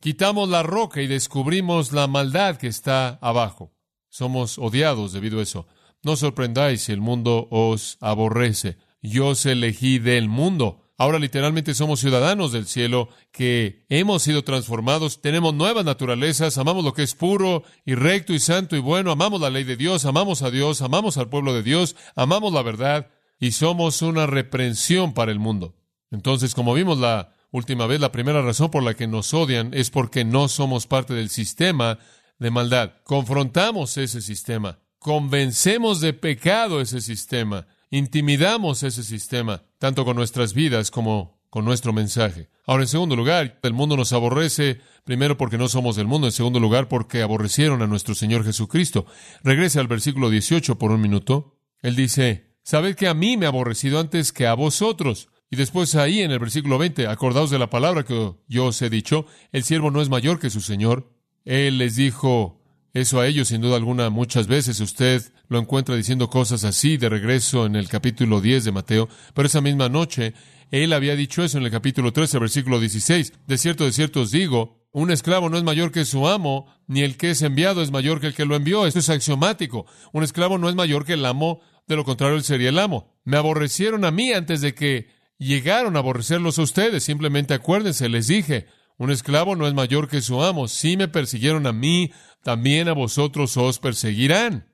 Quitamos 0.00 0.48
la 0.48 0.64
roca 0.64 1.02
y 1.02 1.06
descubrimos 1.06 1.92
la 1.92 2.08
maldad 2.08 2.56
que 2.56 2.66
está 2.66 3.20
abajo. 3.22 3.72
Somos 4.08 4.58
odiados 4.58 5.12
debido 5.12 5.38
a 5.38 5.44
eso. 5.44 5.68
No 6.02 6.16
sorprendáis 6.16 6.82
si 6.82 6.90
el 6.90 7.00
mundo 7.00 7.46
os 7.52 7.96
aborrece. 8.00 8.76
Yo 9.02 9.28
os 9.28 9.46
elegí 9.46 10.00
del 10.00 10.28
mundo 10.28 10.82
Ahora 11.02 11.18
literalmente 11.18 11.74
somos 11.74 11.98
ciudadanos 11.98 12.52
del 12.52 12.68
cielo, 12.68 13.08
que 13.32 13.84
hemos 13.88 14.22
sido 14.22 14.44
transformados, 14.44 15.20
tenemos 15.20 15.52
nuevas 15.52 15.84
naturalezas, 15.84 16.58
amamos 16.58 16.84
lo 16.84 16.92
que 16.92 17.02
es 17.02 17.16
puro 17.16 17.64
y 17.84 17.96
recto 17.96 18.32
y 18.34 18.38
santo 18.38 18.76
y 18.76 18.78
bueno, 18.78 19.10
amamos 19.10 19.40
la 19.40 19.50
ley 19.50 19.64
de 19.64 19.76
Dios, 19.76 20.04
amamos 20.04 20.42
a 20.42 20.52
Dios, 20.52 20.80
amamos 20.80 21.16
al 21.16 21.28
pueblo 21.28 21.54
de 21.54 21.64
Dios, 21.64 21.96
amamos 22.14 22.52
la 22.52 22.62
verdad 22.62 23.10
y 23.42 23.52
somos 23.52 24.00
una 24.00 24.26
reprensión 24.26 25.12
para 25.12 25.32
el 25.32 25.38
mundo. 25.38 25.74
Entonces, 26.10 26.54
como 26.54 26.72
vimos 26.72 26.98
la 26.98 27.34
última 27.50 27.86
vez, 27.86 28.00
la 28.00 28.12
primera 28.12 28.40
razón 28.40 28.70
por 28.70 28.82
la 28.82 28.94
que 28.94 29.06
nos 29.06 29.34
odian 29.34 29.74
es 29.74 29.90
porque 29.90 30.24
no 30.24 30.48
somos 30.48 30.86
parte 30.86 31.12
del 31.12 31.28
sistema 31.28 31.98
de 32.38 32.50
maldad. 32.50 32.92
Confrontamos 33.04 33.98
ese 33.98 34.22
sistema, 34.22 34.78
convencemos 34.98 36.00
de 36.00 36.14
pecado 36.14 36.80
ese 36.80 37.00
sistema 37.00 37.66
intimidamos 37.92 38.82
ese 38.82 39.04
sistema, 39.04 39.62
tanto 39.78 40.04
con 40.04 40.16
nuestras 40.16 40.54
vidas 40.54 40.90
como 40.90 41.42
con 41.50 41.66
nuestro 41.66 41.92
mensaje. 41.92 42.48
Ahora, 42.66 42.84
en 42.84 42.88
segundo 42.88 43.14
lugar, 43.14 43.58
el 43.62 43.72
mundo 43.74 43.98
nos 43.98 44.14
aborrece, 44.14 44.80
primero 45.04 45.36
porque 45.36 45.58
no 45.58 45.68
somos 45.68 45.94
del 45.96 46.06
mundo, 46.06 46.26
en 46.26 46.32
segundo 46.32 46.58
lugar 46.58 46.88
porque 46.88 47.20
aborrecieron 47.20 47.82
a 47.82 47.86
nuestro 47.86 48.14
Señor 48.14 48.44
Jesucristo. 48.44 49.04
Regrese 49.44 49.78
al 49.78 49.88
versículo 49.88 50.30
18 50.30 50.78
por 50.78 50.90
un 50.90 51.02
minuto. 51.02 51.58
Él 51.82 51.94
dice, 51.94 52.51
sabed 52.62 52.94
que 52.94 53.08
a 53.08 53.14
mí 53.14 53.36
me 53.36 53.46
ha 53.46 53.50
aborrecido 53.50 53.98
antes 53.98 54.32
que 54.32 54.46
a 54.46 54.54
vosotros. 54.54 55.28
Y 55.50 55.56
después 55.56 55.94
ahí 55.94 56.20
en 56.20 56.30
el 56.30 56.38
versículo 56.38 56.78
20, 56.78 57.06
acordaos 57.06 57.50
de 57.50 57.58
la 57.58 57.68
palabra 57.68 58.04
que 58.04 58.32
yo 58.48 58.66
os 58.66 58.80
he 58.80 58.88
dicho, 58.88 59.26
el 59.52 59.64
siervo 59.64 59.90
no 59.90 60.00
es 60.00 60.08
mayor 60.08 60.38
que 60.38 60.50
su 60.50 60.60
Señor. 60.60 61.12
Él 61.44 61.78
les 61.78 61.96
dijo, 61.96 62.62
eso 62.94 63.20
a 63.20 63.26
ellos, 63.26 63.48
sin 63.48 63.60
duda 63.60 63.76
alguna, 63.76 64.10
muchas 64.10 64.46
veces 64.46 64.80
usted 64.80 65.22
lo 65.48 65.58
encuentra 65.58 65.94
diciendo 65.94 66.30
cosas 66.30 66.64
así 66.64 66.96
de 66.96 67.08
regreso 67.08 67.66
en 67.66 67.76
el 67.76 67.88
capítulo 67.88 68.40
10 68.40 68.64
de 68.64 68.72
Mateo, 68.72 69.08
pero 69.34 69.46
esa 69.46 69.60
misma 69.60 69.88
noche 69.90 70.34
él 70.72 70.94
había 70.94 71.14
dicho 71.16 71.44
eso 71.44 71.58
en 71.58 71.64
el 71.64 71.70
capítulo 71.70 72.14
13, 72.14 72.38
versículo 72.38 72.80
16. 72.80 73.34
De 73.46 73.58
cierto, 73.58 73.84
de 73.84 73.92
cierto 73.92 74.22
os 74.22 74.30
digo, 74.30 74.86
un 74.90 75.10
esclavo 75.10 75.50
no 75.50 75.58
es 75.58 75.62
mayor 75.62 75.92
que 75.92 76.06
su 76.06 76.26
amo, 76.26 76.66
ni 76.86 77.02
el 77.02 77.18
que 77.18 77.30
es 77.30 77.42
enviado 77.42 77.82
es 77.82 77.90
mayor 77.90 78.20
que 78.20 78.28
el 78.28 78.34
que 78.34 78.46
lo 78.46 78.56
envió. 78.56 78.86
Esto 78.86 79.00
es 79.00 79.10
axiomático. 79.10 79.84
Un 80.12 80.22
esclavo 80.22 80.56
no 80.56 80.70
es 80.70 80.74
mayor 80.74 81.04
que 81.04 81.12
el 81.12 81.26
amo, 81.26 81.60
de 81.86 81.96
lo 81.96 82.04
contrario 82.04 82.36
él 82.36 82.44
sería 82.44 82.68
el 82.68 82.78
amo. 82.78 83.18
Me 83.24 83.36
aborrecieron 83.36 84.04
a 84.04 84.10
mí 84.10 84.32
antes 84.32 84.60
de 84.60 84.74
que 84.74 85.08
llegaron 85.38 85.96
a 85.96 86.00
aborrecerlos 86.00 86.58
a 86.58 86.62
ustedes. 86.62 87.04
Simplemente 87.04 87.54
acuérdense, 87.54 88.08
les 88.08 88.28
dije, 88.28 88.66
un 88.98 89.10
esclavo 89.10 89.56
no 89.56 89.66
es 89.66 89.74
mayor 89.74 90.08
que 90.08 90.20
su 90.20 90.42
amo. 90.42 90.68
Si 90.68 90.96
me 90.96 91.08
persiguieron 91.08 91.66
a 91.66 91.72
mí, 91.72 92.12
también 92.42 92.88
a 92.88 92.92
vosotros 92.92 93.56
os 93.56 93.78
perseguirán. 93.78 94.68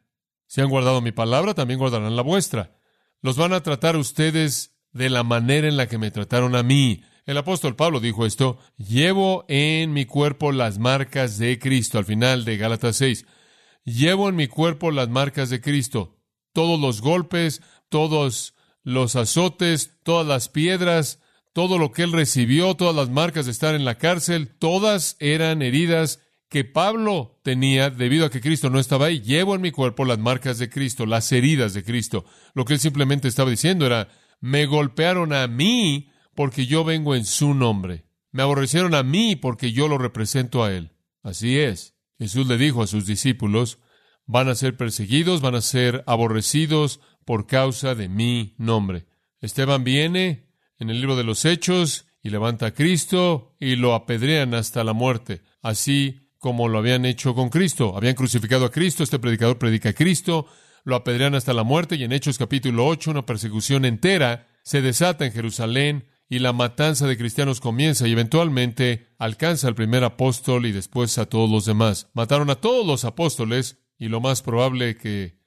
Si 0.47 0.61
han 0.61 0.69
guardado 0.69 1.01
mi 1.01 1.13
palabra, 1.13 1.55
también 1.55 1.79
guardarán 1.79 2.17
la 2.17 2.23
vuestra. 2.23 2.77
Los 3.21 3.37
van 3.37 3.53
a 3.53 3.63
tratar 3.63 3.97
ustedes 3.97 4.79
de 4.93 5.11
la 5.11 5.23
manera 5.23 5.69
en 5.69 5.77
la 5.77 5.89
que 5.89 5.99
me 5.99 6.11
trataron 6.11 6.57
a 6.57 6.63
mí. 6.63 7.05
El 7.27 7.37
apóstol 7.37 7.77
Pablo 7.77 8.01
dijo 8.01 8.25
esto, 8.25 8.59
llevo 8.79 9.45
en 9.49 9.93
mi 9.93 10.07
cuerpo 10.07 10.51
las 10.53 10.79
marcas 10.79 11.39
de 11.39 11.59
Cristo, 11.59 11.99
al 11.99 12.07
final 12.07 12.45
de 12.45 12.57
Gálatas 12.57 12.97
6. 12.97 13.27
Llevo 13.85 14.29
en 14.29 14.37
mi 14.37 14.47
cuerpo 14.49 14.91
las 14.91 15.09
marcas 15.09 15.51
de 15.51 15.61
Cristo. 15.61 16.18
Todos 16.59 16.81
los 16.81 17.03
golpes, 17.03 17.63
todos 17.89 18.57
los 18.83 19.15
azotes, 19.15 19.95
todas 20.03 20.27
las 20.27 20.49
piedras, 20.49 21.21
todo 21.53 21.79
lo 21.79 21.93
que 21.93 22.03
él 22.03 22.11
recibió, 22.11 22.75
todas 22.75 22.97
las 22.97 23.11
marcas 23.11 23.47
de 23.47 23.53
estar 23.53 23.77
en 23.77 23.85
la 23.85 23.97
cárcel, 23.97 24.49
todas 24.59 25.17
eran 25.21 25.63
heridas 25.63 26.19
que 26.49 26.65
Pablo 26.65 27.39
tenía 27.45 27.91
debido 27.91 28.27
a 28.27 28.31
que 28.31 28.41
Cristo 28.41 28.71
no 28.71 28.81
estaba 28.81 29.07
ahí. 29.07 29.21
Llevo 29.21 29.55
en 29.55 29.61
mi 29.61 29.71
cuerpo 29.71 30.05
las 30.05 30.19
marcas 30.19 30.59
de 30.59 30.69
Cristo, 30.69 31.07
las 31.07 31.31
heridas 31.31 31.75
de 31.75 31.85
Cristo. 31.85 32.25
Lo 32.55 32.65
que 32.65 32.73
él 32.73 32.81
simplemente 32.81 33.29
estaba 33.29 33.51
diciendo 33.51 33.87
era, 33.87 34.09
me 34.41 34.67
golpearon 34.67 35.33
a 35.33 35.47
mí 35.47 36.11
porque 36.35 36.67
yo 36.67 36.83
vengo 36.83 37.15
en 37.15 37.25
su 37.25 37.55
nombre. 37.55 38.05
Me 38.33 38.43
aborrecieron 38.43 38.97
a 38.97 39.05
mí 39.05 39.37
porque 39.37 39.71
yo 39.71 39.87
lo 39.87 39.97
represento 39.97 40.65
a 40.65 40.73
él. 40.73 40.91
Así 41.23 41.57
es. 41.57 41.95
Jesús 42.19 42.49
le 42.49 42.59
dijo 42.59 42.83
a 42.83 42.89
sus 42.89 43.07
discípulos, 43.07 43.79
van 44.29 44.49
a 44.49 44.55
ser 44.55 44.77
perseguidos, 44.77 45.41
van 45.41 45.57
a 45.57 45.63
ser 45.63 46.05
aborrecidos 46.07 47.01
por 47.25 47.47
causa 47.47 47.95
de 47.95 48.09
mi 48.09 48.55
nombre. 48.59 49.07
Esteban 49.41 49.83
viene 49.83 50.47
en 50.79 50.91
el 50.91 51.01
libro 51.01 51.17
de 51.17 51.25
los 51.25 51.45
Hechos 51.45 52.07
y 52.23 52.29
levanta 52.31 52.67
a 52.67 52.75
Cristo 52.75 53.57
y 53.59 53.77
lo 53.77 53.95
apedrean 53.95 54.55
hasta 54.55 54.85
la 54.85 54.93
muerte. 54.93 55.43
Así 55.63 56.29
como 56.39 56.69
lo 56.69 56.79
habían 56.79 57.07
hecho 57.07 57.35
con 57.35 57.49
Cristo. 57.49 57.97
Habían 57.97 58.15
crucificado 58.15 58.67
a 58.67 58.71
Cristo, 58.71 59.03
este 59.03 59.19
predicador 59.19 59.59
predica 59.59 59.89
a 59.89 59.95
Cristo, 59.95 60.47
lo 60.85 60.95
apedrean 60.95 61.35
hasta 61.35 61.55
la 61.55 61.65
muerte 61.65 61.97
y 61.97 62.05
en 62.05 62.13
Hechos 62.13 62.39
capítulo 62.39 62.87
8 62.87 63.11
una 63.11 63.27
persecución 63.27 63.85
entera 63.87 64.47
se 64.63 64.83
desata 64.83 65.25
en 65.25 65.33
Jerusalén 65.33 66.07
y 66.29 66.41
la 66.41 66.53
matanza 66.53 67.07
de 67.07 67.17
cristianos 67.17 67.61
comienza 67.61 68.07
y 68.07 68.13
eventualmente 68.13 69.09
alcanza 69.19 69.69
al 69.69 69.75
primer 69.75 70.05
apóstol 70.05 70.67
y 70.67 70.73
después 70.73 71.17
a 71.17 71.27
todos 71.27 71.49
los 71.49 71.65
demás. 71.65 72.11
Mataron 72.13 72.51
a 72.51 72.57
todos 72.57 72.87
los 72.87 73.07
apóstoles 73.07 73.79
y 73.99 74.09
lo 74.09 74.21
más 74.21 74.43
probable 74.43 74.97
que 74.97 75.39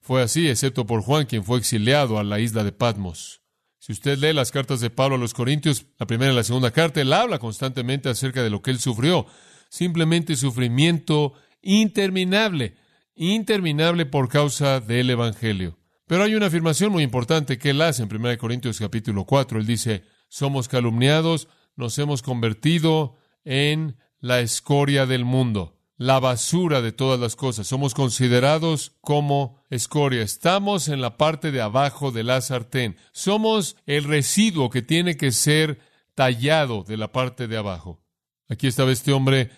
fue 0.00 0.22
así, 0.22 0.48
excepto 0.48 0.86
por 0.86 1.02
Juan, 1.02 1.26
quien 1.26 1.44
fue 1.44 1.58
exiliado 1.58 2.18
a 2.18 2.24
la 2.24 2.40
isla 2.40 2.64
de 2.64 2.72
Patmos. 2.72 3.42
Si 3.78 3.92
usted 3.92 4.18
lee 4.18 4.32
las 4.32 4.50
cartas 4.50 4.80
de 4.80 4.90
Pablo 4.90 5.16
a 5.16 5.18
los 5.18 5.34
Corintios, 5.34 5.86
la 5.98 6.06
primera 6.06 6.32
y 6.32 6.36
la 6.36 6.44
segunda 6.44 6.70
carta, 6.70 7.00
él 7.00 7.12
habla 7.12 7.38
constantemente 7.38 8.08
acerca 8.08 8.42
de 8.42 8.50
lo 8.50 8.60
que 8.60 8.70
él 8.70 8.78
sufrió. 8.78 9.26
Simplemente 9.68 10.36
sufrimiento 10.36 11.32
interminable, 11.62 12.76
interminable 13.14 14.04
por 14.06 14.28
causa 14.28 14.80
del 14.80 15.10
Evangelio. 15.10 15.78
Pero 16.06 16.24
hay 16.24 16.34
una 16.34 16.46
afirmación 16.46 16.92
muy 16.92 17.02
importante 17.02 17.56
que 17.56 17.70
él 17.70 17.80
hace 17.80 18.02
en 18.02 18.14
1 18.14 18.36
Corintios 18.36 18.78
capítulo 18.78 19.24
4. 19.24 19.60
Él 19.60 19.66
dice, 19.66 20.04
somos 20.28 20.68
calumniados, 20.68 21.48
nos 21.76 21.98
hemos 21.98 22.20
convertido 22.20 23.16
en 23.44 23.96
la 24.18 24.40
escoria 24.40 25.06
del 25.06 25.24
mundo, 25.24 25.79
la 26.00 26.18
basura 26.18 26.80
de 26.80 26.92
todas 26.92 27.20
las 27.20 27.36
cosas. 27.36 27.66
Somos 27.66 27.92
considerados 27.92 28.96
como 29.02 29.62
escoria. 29.68 30.22
Estamos 30.22 30.88
en 30.88 31.02
la 31.02 31.18
parte 31.18 31.52
de 31.52 31.60
abajo 31.60 32.10
de 32.10 32.24
la 32.24 32.40
sartén. 32.40 32.96
Somos 33.12 33.76
el 33.84 34.04
residuo 34.04 34.70
que 34.70 34.80
tiene 34.80 35.18
que 35.18 35.30
ser 35.30 35.78
tallado 36.14 36.84
de 36.84 36.96
la 36.96 37.12
parte 37.12 37.48
de 37.48 37.58
abajo. 37.58 38.02
Aquí 38.48 38.66
estaba 38.66 38.92
este 38.92 39.12
hombre, 39.12 39.50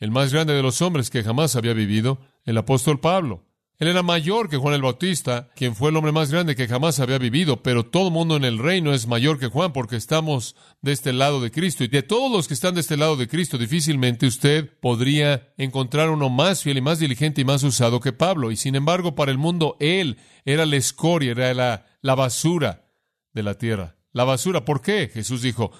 el 0.00 0.10
más 0.10 0.32
grande 0.32 0.52
de 0.52 0.62
los 0.64 0.82
hombres 0.82 1.10
que 1.10 1.22
jamás 1.22 1.54
había 1.54 1.74
vivido, 1.74 2.18
el 2.44 2.58
apóstol 2.58 2.98
Pablo. 2.98 3.44
Él 3.78 3.88
era 3.88 4.04
mayor 4.04 4.48
que 4.48 4.56
Juan 4.56 4.74
el 4.74 4.82
Bautista, 4.82 5.48
quien 5.56 5.74
fue 5.74 5.90
el 5.90 5.96
hombre 5.96 6.12
más 6.12 6.30
grande 6.30 6.54
que 6.54 6.68
jamás 6.68 7.00
había 7.00 7.18
vivido, 7.18 7.60
pero 7.62 7.84
todo 7.84 8.10
mundo 8.10 8.36
en 8.36 8.44
el 8.44 8.58
reino 8.58 8.94
es 8.94 9.08
mayor 9.08 9.40
que 9.40 9.48
Juan 9.48 9.72
porque 9.72 9.96
estamos 9.96 10.54
de 10.80 10.92
este 10.92 11.12
lado 11.12 11.40
de 11.40 11.50
Cristo. 11.50 11.82
Y 11.82 11.88
de 11.88 12.04
todos 12.04 12.30
los 12.30 12.46
que 12.46 12.54
están 12.54 12.74
de 12.74 12.82
este 12.82 12.96
lado 12.96 13.16
de 13.16 13.26
Cristo, 13.26 13.58
difícilmente 13.58 14.26
usted 14.26 14.70
podría 14.78 15.52
encontrar 15.56 16.10
uno 16.10 16.30
más 16.30 16.62
fiel 16.62 16.78
y 16.78 16.82
más 16.82 17.00
diligente 17.00 17.40
y 17.40 17.44
más 17.44 17.64
usado 17.64 17.98
que 17.98 18.12
Pablo. 18.12 18.52
Y 18.52 18.56
sin 18.56 18.76
embargo, 18.76 19.16
para 19.16 19.32
el 19.32 19.38
mundo, 19.38 19.76
él 19.80 20.18
era 20.44 20.66
la 20.66 20.76
escoria, 20.76 21.32
era 21.32 21.52
la, 21.52 22.14
basura 22.14 22.86
de 23.32 23.42
la 23.42 23.58
tierra. 23.58 23.96
La 24.12 24.22
basura, 24.22 24.64
¿por 24.64 24.82
qué? 24.82 25.10
Jesús 25.12 25.42
dijo, 25.42 25.72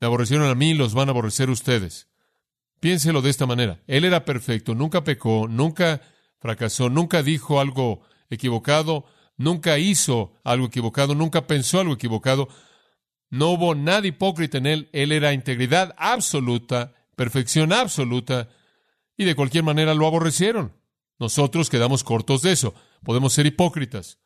me 0.00 0.06
aborrecieron 0.06 0.50
a 0.50 0.54
mí, 0.54 0.74
los 0.74 0.92
van 0.92 1.08
a 1.08 1.12
aborrecer 1.12 1.48
ustedes. 1.48 2.08
Piénselo 2.78 3.22
de 3.22 3.30
esta 3.30 3.46
manera. 3.46 3.80
Él 3.86 4.04
era 4.04 4.26
perfecto, 4.26 4.74
nunca 4.74 5.02
pecó, 5.02 5.48
nunca 5.48 6.02
fracasó, 6.38 6.90
nunca 6.90 7.22
dijo 7.22 7.60
algo 7.60 8.02
equivocado, 8.30 9.04
nunca 9.36 9.78
hizo 9.78 10.34
algo 10.44 10.66
equivocado, 10.66 11.14
nunca 11.14 11.46
pensó 11.46 11.80
algo 11.80 11.94
equivocado. 11.94 12.48
No 13.30 13.50
hubo 13.50 13.74
nada 13.74 14.06
hipócrita 14.06 14.58
en 14.58 14.66
él. 14.66 14.88
Él 14.92 15.12
era 15.12 15.32
integridad 15.32 15.94
absoluta, 15.98 16.94
perfección 17.16 17.72
absoluta, 17.72 18.48
y 19.16 19.24
de 19.24 19.34
cualquier 19.34 19.64
manera 19.64 19.94
lo 19.94 20.06
aborrecieron. 20.06 20.72
Nosotros 21.18 21.68
quedamos 21.68 22.04
cortos 22.04 22.42
de 22.42 22.52
eso. 22.52 22.74
Podemos 23.02 23.32
ser 23.32 23.46
hipócritas. 23.46 24.18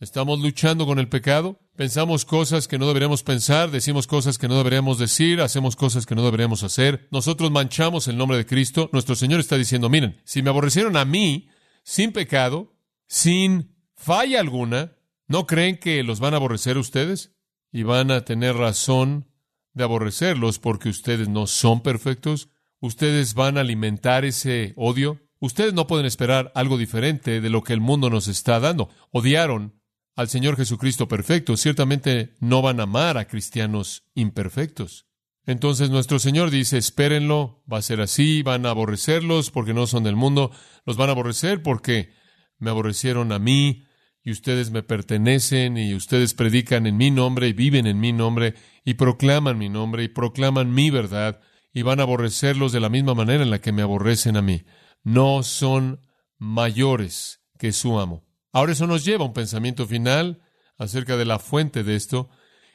Estamos 0.00 0.38
luchando 0.38 0.86
con 0.86 1.00
el 1.00 1.08
pecado, 1.08 1.58
pensamos 1.74 2.24
cosas 2.24 2.68
que 2.68 2.78
no 2.78 2.86
deberíamos 2.86 3.24
pensar, 3.24 3.72
decimos 3.72 4.06
cosas 4.06 4.38
que 4.38 4.46
no 4.46 4.56
deberíamos 4.56 4.96
decir, 5.00 5.40
hacemos 5.40 5.74
cosas 5.74 6.06
que 6.06 6.14
no 6.14 6.24
deberíamos 6.24 6.62
hacer. 6.62 7.08
Nosotros 7.10 7.50
manchamos 7.50 8.06
el 8.06 8.16
nombre 8.16 8.38
de 8.38 8.46
Cristo. 8.46 8.88
Nuestro 8.92 9.16
Señor 9.16 9.40
está 9.40 9.56
diciendo, 9.56 9.88
miren, 9.88 10.22
si 10.24 10.40
me 10.40 10.50
aborrecieron 10.50 10.96
a 10.96 11.04
mí, 11.04 11.48
sin 11.88 12.12
pecado, 12.12 12.76
sin 13.06 13.74
falla 13.94 14.40
alguna, 14.40 14.98
¿no 15.26 15.46
creen 15.46 15.78
que 15.78 16.02
los 16.02 16.20
van 16.20 16.34
a 16.34 16.36
aborrecer 16.36 16.76
ustedes? 16.76 17.32
Y 17.72 17.82
van 17.82 18.10
a 18.10 18.26
tener 18.26 18.56
razón 18.56 19.32
de 19.72 19.84
aborrecerlos 19.84 20.58
porque 20.58 20.90
ustedes 20.90 21.30
no 21.30 21.46
son 21.46 21.80
perfectos. 21.82 22.50
Ustedes 22.80 23.32
van 23.32 23.56
a 23.56 23.62
alimentar 23.62 24.26
ese 24.26 24.74
odio. 24.76 25.18
Ustedes 25.38 25.72
no 25.72 25.86
pueden 25.86 26.04
esperar 26.04 26.52
algo 26.54 26.76
diferente 26.76 27.40
de 27.40 27.48
lo 27.48 27.62
que 27.62 27.72
el 27.72 27.80
mundo 27.80 28.10
nos 28.10 28.28
está 28.28 28.60
dando. 28.60 28.90
Odiaron 29.10 29.80
al 30.14 30.28
Señor 30.28 30.58
Jesucristo 30.58 31.08
perfecto. 31.08 31.56
Ciertamente 31.56 32.34
no 32.38 32.60
van 32.60 32.80
a 32.80 32.82
amar 32.82 33.16
a 33.16 33.28
cristianos 33.28 34.04
imperfectos. 34.14 35.07
Entonces 35.48 35.88
nuestro 35.88 36.18
Señor 36.18 36.50
dice, 36.50 36.76
espérenlo, 36.76 37.64
va 37.72 37.78
a 37.78 37.82
ser 37.82 38.02
así, 38.02 38.42
van 38.42 38.66
a 38.66 38.70
aborrecerlos 38.70 39.50
porque 39.50 39.72
no 39.72 39.86
son 39.86 40.04
del 40.04 40.14
mundo, 40.14 40.50
los 40.84 40.98
van 40.98 41.08
a 41.08 41.12
aborrecer 41.12 41.62
porque 41.62 42.12
me 42.58 42.68
aborrecieron 42.68 43.32
a 43.32 43.38
mí 43.38 43.86
y 44.22 44.30
ustedes 44.30 44.70
me 44.70 44.82
pertenecen 44.82 45.78
y 45.78 45.94
ustedes 45.94 46.34
predican 46.34 46.86
en 46.86 46.98
mi 46.98 47.10
nombre 47.10 47.48
y 47.48 47.54
viven 47.54 47.86
en 47.86 47.98
mi 47.98 48.12
nombre 48.12 48.56
y 48.84 48.94
proclaman 48.94 49.56
mi 49.56 49.70
nombre 49.70 50.02
y 50.02 50.08
proclaman 50.08 50.74
mi 50.74 50.90
verdad 50.90 51.40
y 51.72 51.80
van 51.80 52.00
a 52.00 52.02
aborrecerlos 52.02 52.70
de 52.72 52.80
la 52.80 52.90
misma 52.90 53.14
manera 53.14 53.42
en 53.42 53.48
la 53.48 53.62
que 53.62 53.72
me 53.72 53.80
aborrecen 53.80 54.36
a 54.36 54.42
mí. 54.42 54.66
No 55.02 55.42
son 55.42 56.02
mayores 56.36 57.40
que 57.58 57.72
su 57.72 57.98
amo. 57.98 58.26
Ahora 58.52 58.72
eso 58.72 58.86
nos 58.86 59.02
lleva 59.02 59.24
a 59.24 59.28
un 59.28 59.32
pensamiento 59.32 59.86
final 59.86 60.42
acerca 60.76 61.16
de 61.16 61.24
la 61.24 61.38
fuente 61.38 61.84
de 61.84 61.96
esto 61.96 62.28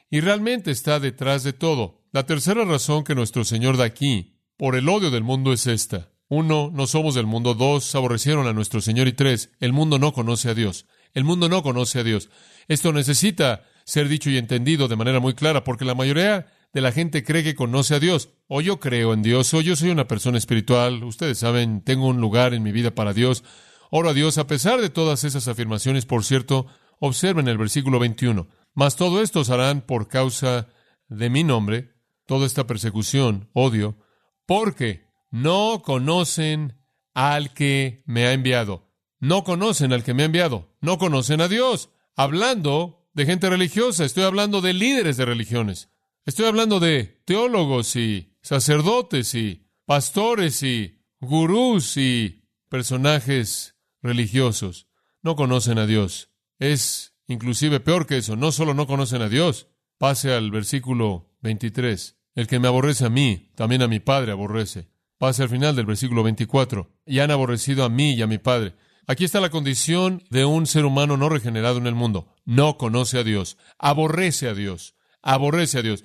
y 0.09 0.21
realmente 0.21 0.71
está 0.71 0.99
detrás 0.99 1.43
de 1.43 1.53
todo. 1.53 2.03
La 2.13 2.28
tercera 2.28 2.63
razón 2.63 3.04
que 3.04 3.15
nuestro 3.15 3.43
Señor 3.43 3.76
da 3.76 3.86
aquí 3.86 4.38
por 4.56 4.76
el 4.76 4.88
odio 4.88 5.10
del 5.10 5.23
mundo 5.23 5.52
es 5.52 5.65
esta. 5.65 6.12
Uno, 6.30 6.69
no 6.71 6.86
somos 6.86 7.15
del 7.15 7.26
mundo. 7.26 7.56
Dos, 7.56 7.95
aborrecieron 7.95 8.45
a 8.45 8.54
nuestro 8.54 8.82
Señor. 8.82 9.08
Y 9.08 9.13
tres, 9.13 9.49
el 9.60 9.73
mundo 9.73 9.97
no 9.97 10.13
conoce 10.13 10.47
a 10.47 10.54
Dios. 10.54 10.86
El 11.15 11.23
mundo 11.23 11.49
no 11.49 11.63
conoce 11.63 11.97
a 11.97 12.04
Dios. 12.04 12.30
Esto 12.67 12.93
necesita 12.93 13.63
ser 13.84 14.10
dicho 14.10 14.30
y 14.30 14.38
entendido 14.38 14.88
de 14.88 14.95
manera 14.95 15.19
muy 15.19 15.34
clara, 15.34 15.63
porque 15.63 15.86
la 15.86 15.95
mayoría 15.95 16.45
de 16.71 16.82
la 16.82 16.91
gente 16.91 17.23
cree 17.23 17.43
que 17.43 17.56
conoce 17.56 17.95
a 17.95 17.99
Dios. 17.99 18.30
O 18.47 18.62
yo 18.62 18.80
creo 18.80 19.13
en 19.13 19.23
Dios, 19.23 19.52
o 19.56 19.62
yo 19.62 19.76
soy 19.76 19.89
una 19.89 20.08
persona 20.08 20.38
espiritual. 20.38 21.04
Ustedes 21.04 21.39
saben, 21.39 21.82
tengo 21.82 22.06
un 22.06 22.21
lugar 22.21 22.54
en 22.54 22.62
mi 22.62 22.71
vida 22.71 22.93
para 22.93 23.13
Dios. 23.13 23.43
Oro 23.89 24.10
a 24.10 24.13
Dios 24.13 24.38
a 24.38 24.45
pesar 24.45 24.82
de 24.82 24.91
todas 24.91 25.23
esas 25.23 25.47
afirmaciones. 25.47 26.06
Por 26.06 26.23
cierto, 26.23 26.67
observen 26.99 27.47
el 27.47 27.58
versículo 27.58 27.97
21. 27.97 28.47
Mas 28.76 28.97
todo 28.97 29.19
esto 29.23 29.39
os 29.39 29.49
harán 29.49 29.82
por 29.82 30.08
causa 30.08 30.67
de 31.10 31.30
mi 31.32 31.43
nombre, 31.43 31.92
toda 32.25 32.45
esta 32.45 32.67
persecución, 32.67 33.49
odio, 33.53 33.97
porque 34.45 35.05
no 35.31 35.81
conocen 35.83 36.77
al 37.13 37.53
que 37.53 38.03
me 38.05 38.25
ha 38.25 38.33
enviado. 38.33 38.91
No 39.19 39.43
conocen 39.43 39.93
al 39.93 40.03
que 40.03 40.13
me 40.13 40.23
ha 40.23 40.25
enviado. 40.25 40.75
No 40.81 40.97
conocen 40.97 41.41
a 41.41 41.47
Dios. 41.47 41.89
Hablando 42.15 43.07
de 43.13 43.25
gente 43.25 43.49
religiosa, 43.49 44.05
estoy 44.05 44.23
hablando 44.23 44.62
de 44.62 44.73
líderes 44.73 45.17
de 45.17 45.25
religiones. 45.25 45.89
Estoy 46.25 46.45
hablando 46.45 46.79
de 46.79 47.21
teólogos 47.25 47.95
y 47.95 48.38
sacerdotes 48.41 49.33
y 49.36 49.67
pastores 49.86 50.63
y 50.63 51.01
gurús 51.19 51.97
y 51.97 52.49
personajes 52.69 53.75
religiosos. 54.01 54.88
No 55.21 55.36
conocen 55.36 55.79
a 55.79 55.86
Dios. 55.86 56.29
Es 56.59 57.15
inclusive 57.27 57.79
peor 57.79 58.05
que 58.05 58.17
eso. 58.17 58.36
No 58.36 58.51
solo 58.51 58.73
no 58.73 58.88
conocen 58.88 59.21
a 59.21 59.29
Dios. 59.29 59.67
Pase 59.97 60.33
al 60.33 60.51
versículo 60.51 61.33
23. 61.43 62.17
El 62.36 62.47
que 62.47 62.60
me 62.60 62.67
aborrece 62.67 63.06
a 63.06 63.10
mí, 63.10 63.51
también 63.56 63.84
a 63.84 63.88
mi 63.88 63.99
Padre 63.99 64.32
aborrece. 64.32 64.88
Pase 65.19 65.43
al 65.43 65.49
final 65.49 65.75
del 65.75 65.86
versículo 65.86 66.23
24. 66.23 66.89
Y 67.06 67.19
han 67.19 67.29
aborrecido 67.29 67.84
a 67.84 67.89
mí 67.89 68.13
y 68.13 68.21
a 68.23 68.27
mi 68.27 68.39
Padre. 68.39 68.75
Aquí 69.06 69.25
está 69.25 69.39
la 69.39 69.51
condición 69.51 70.23
de 70.29 70.45
un 70.45 70.65
ser 70.65 70.86
humano 70.86 71.17
no 71.17 71.29
regenerado 71.29 71.77
en 71.77 71.88
el 71.88 71.93
mundo. 71.93 72.34
No 72.45 72.77
conoce 72.77 73.19
a 73.19 73.23
Dios. 73.23 73.58
Aborrece 73.77 74.47
a 74.47 74.53
Dios. 74.53 74.95
Aborrece 75.21 75.79
a 75.79 75.82
Dios. 75.82 76.03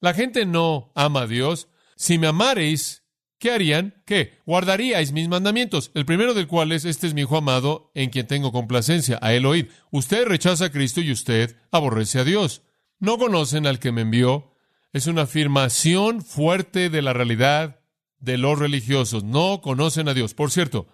La 0.00 0.14
gente 0.14 0.46
no 0.46 0.92
ama 0.94 1.22
a 1.22 1.26
Dios. 1.26 1.68
Si 1.96 2.16
me 2.18 2.28
amareis, 2.28 3.02
¿qué 3.38 3.50
harían? 3.50 4.02
¿Qué? 4.06 4.38
Guardaríais 4.46 5.12
mis 5.12 5.28
mandamientos. 5.28 5.90
El 5.94 6.06
primero 6.06 6.32
del 6.32 6.46
cual 6.46 6.72
es, 6.72 6.84
este 6.84 7.08
es 7.08 7.14
mi 7.14 7.22
hijo 7.22 7.36
amado, 7.36 7.90
en 7.94 8.10
quien 8.10 8.28
tengo 8.28 8.52
complacencia. 8.52 9.18
A 9.20 9.34
él 9.34 9.44
oíd. 9.44 9.66
Usted 9.90 10.24
rechaza 10.24 10.66
a 10.66 10.70
Cristo 10.70 11.00
y 11.00 11.10
usted 11.10 11.56
aborrece 11.72 12.20
a 12.20 12.24
Dios. 12.24 12.62
No 13.00 13.18
conocen 13.18 13.66
al 13.66 13.78
que 13.78 13.92
me 13.92 14.02
envió 14.02 14.47
es 14.92 15.06
una 15.06 15.22
afirmación 15.22 16.22
fuerte 16.22 16.90
de 16.90 17.02
la 17.02 17.12
realidad 17.12 17.80
de 18.18 18.38
los 18.38 18.58
religiosos. 18.58 19.24
No 19.24 19.60
conocen 19.60 20.08
a 20.08 20.14
Dios. 20.14 20.34
Por 20.34 20.50
cierto, 20.50 20.88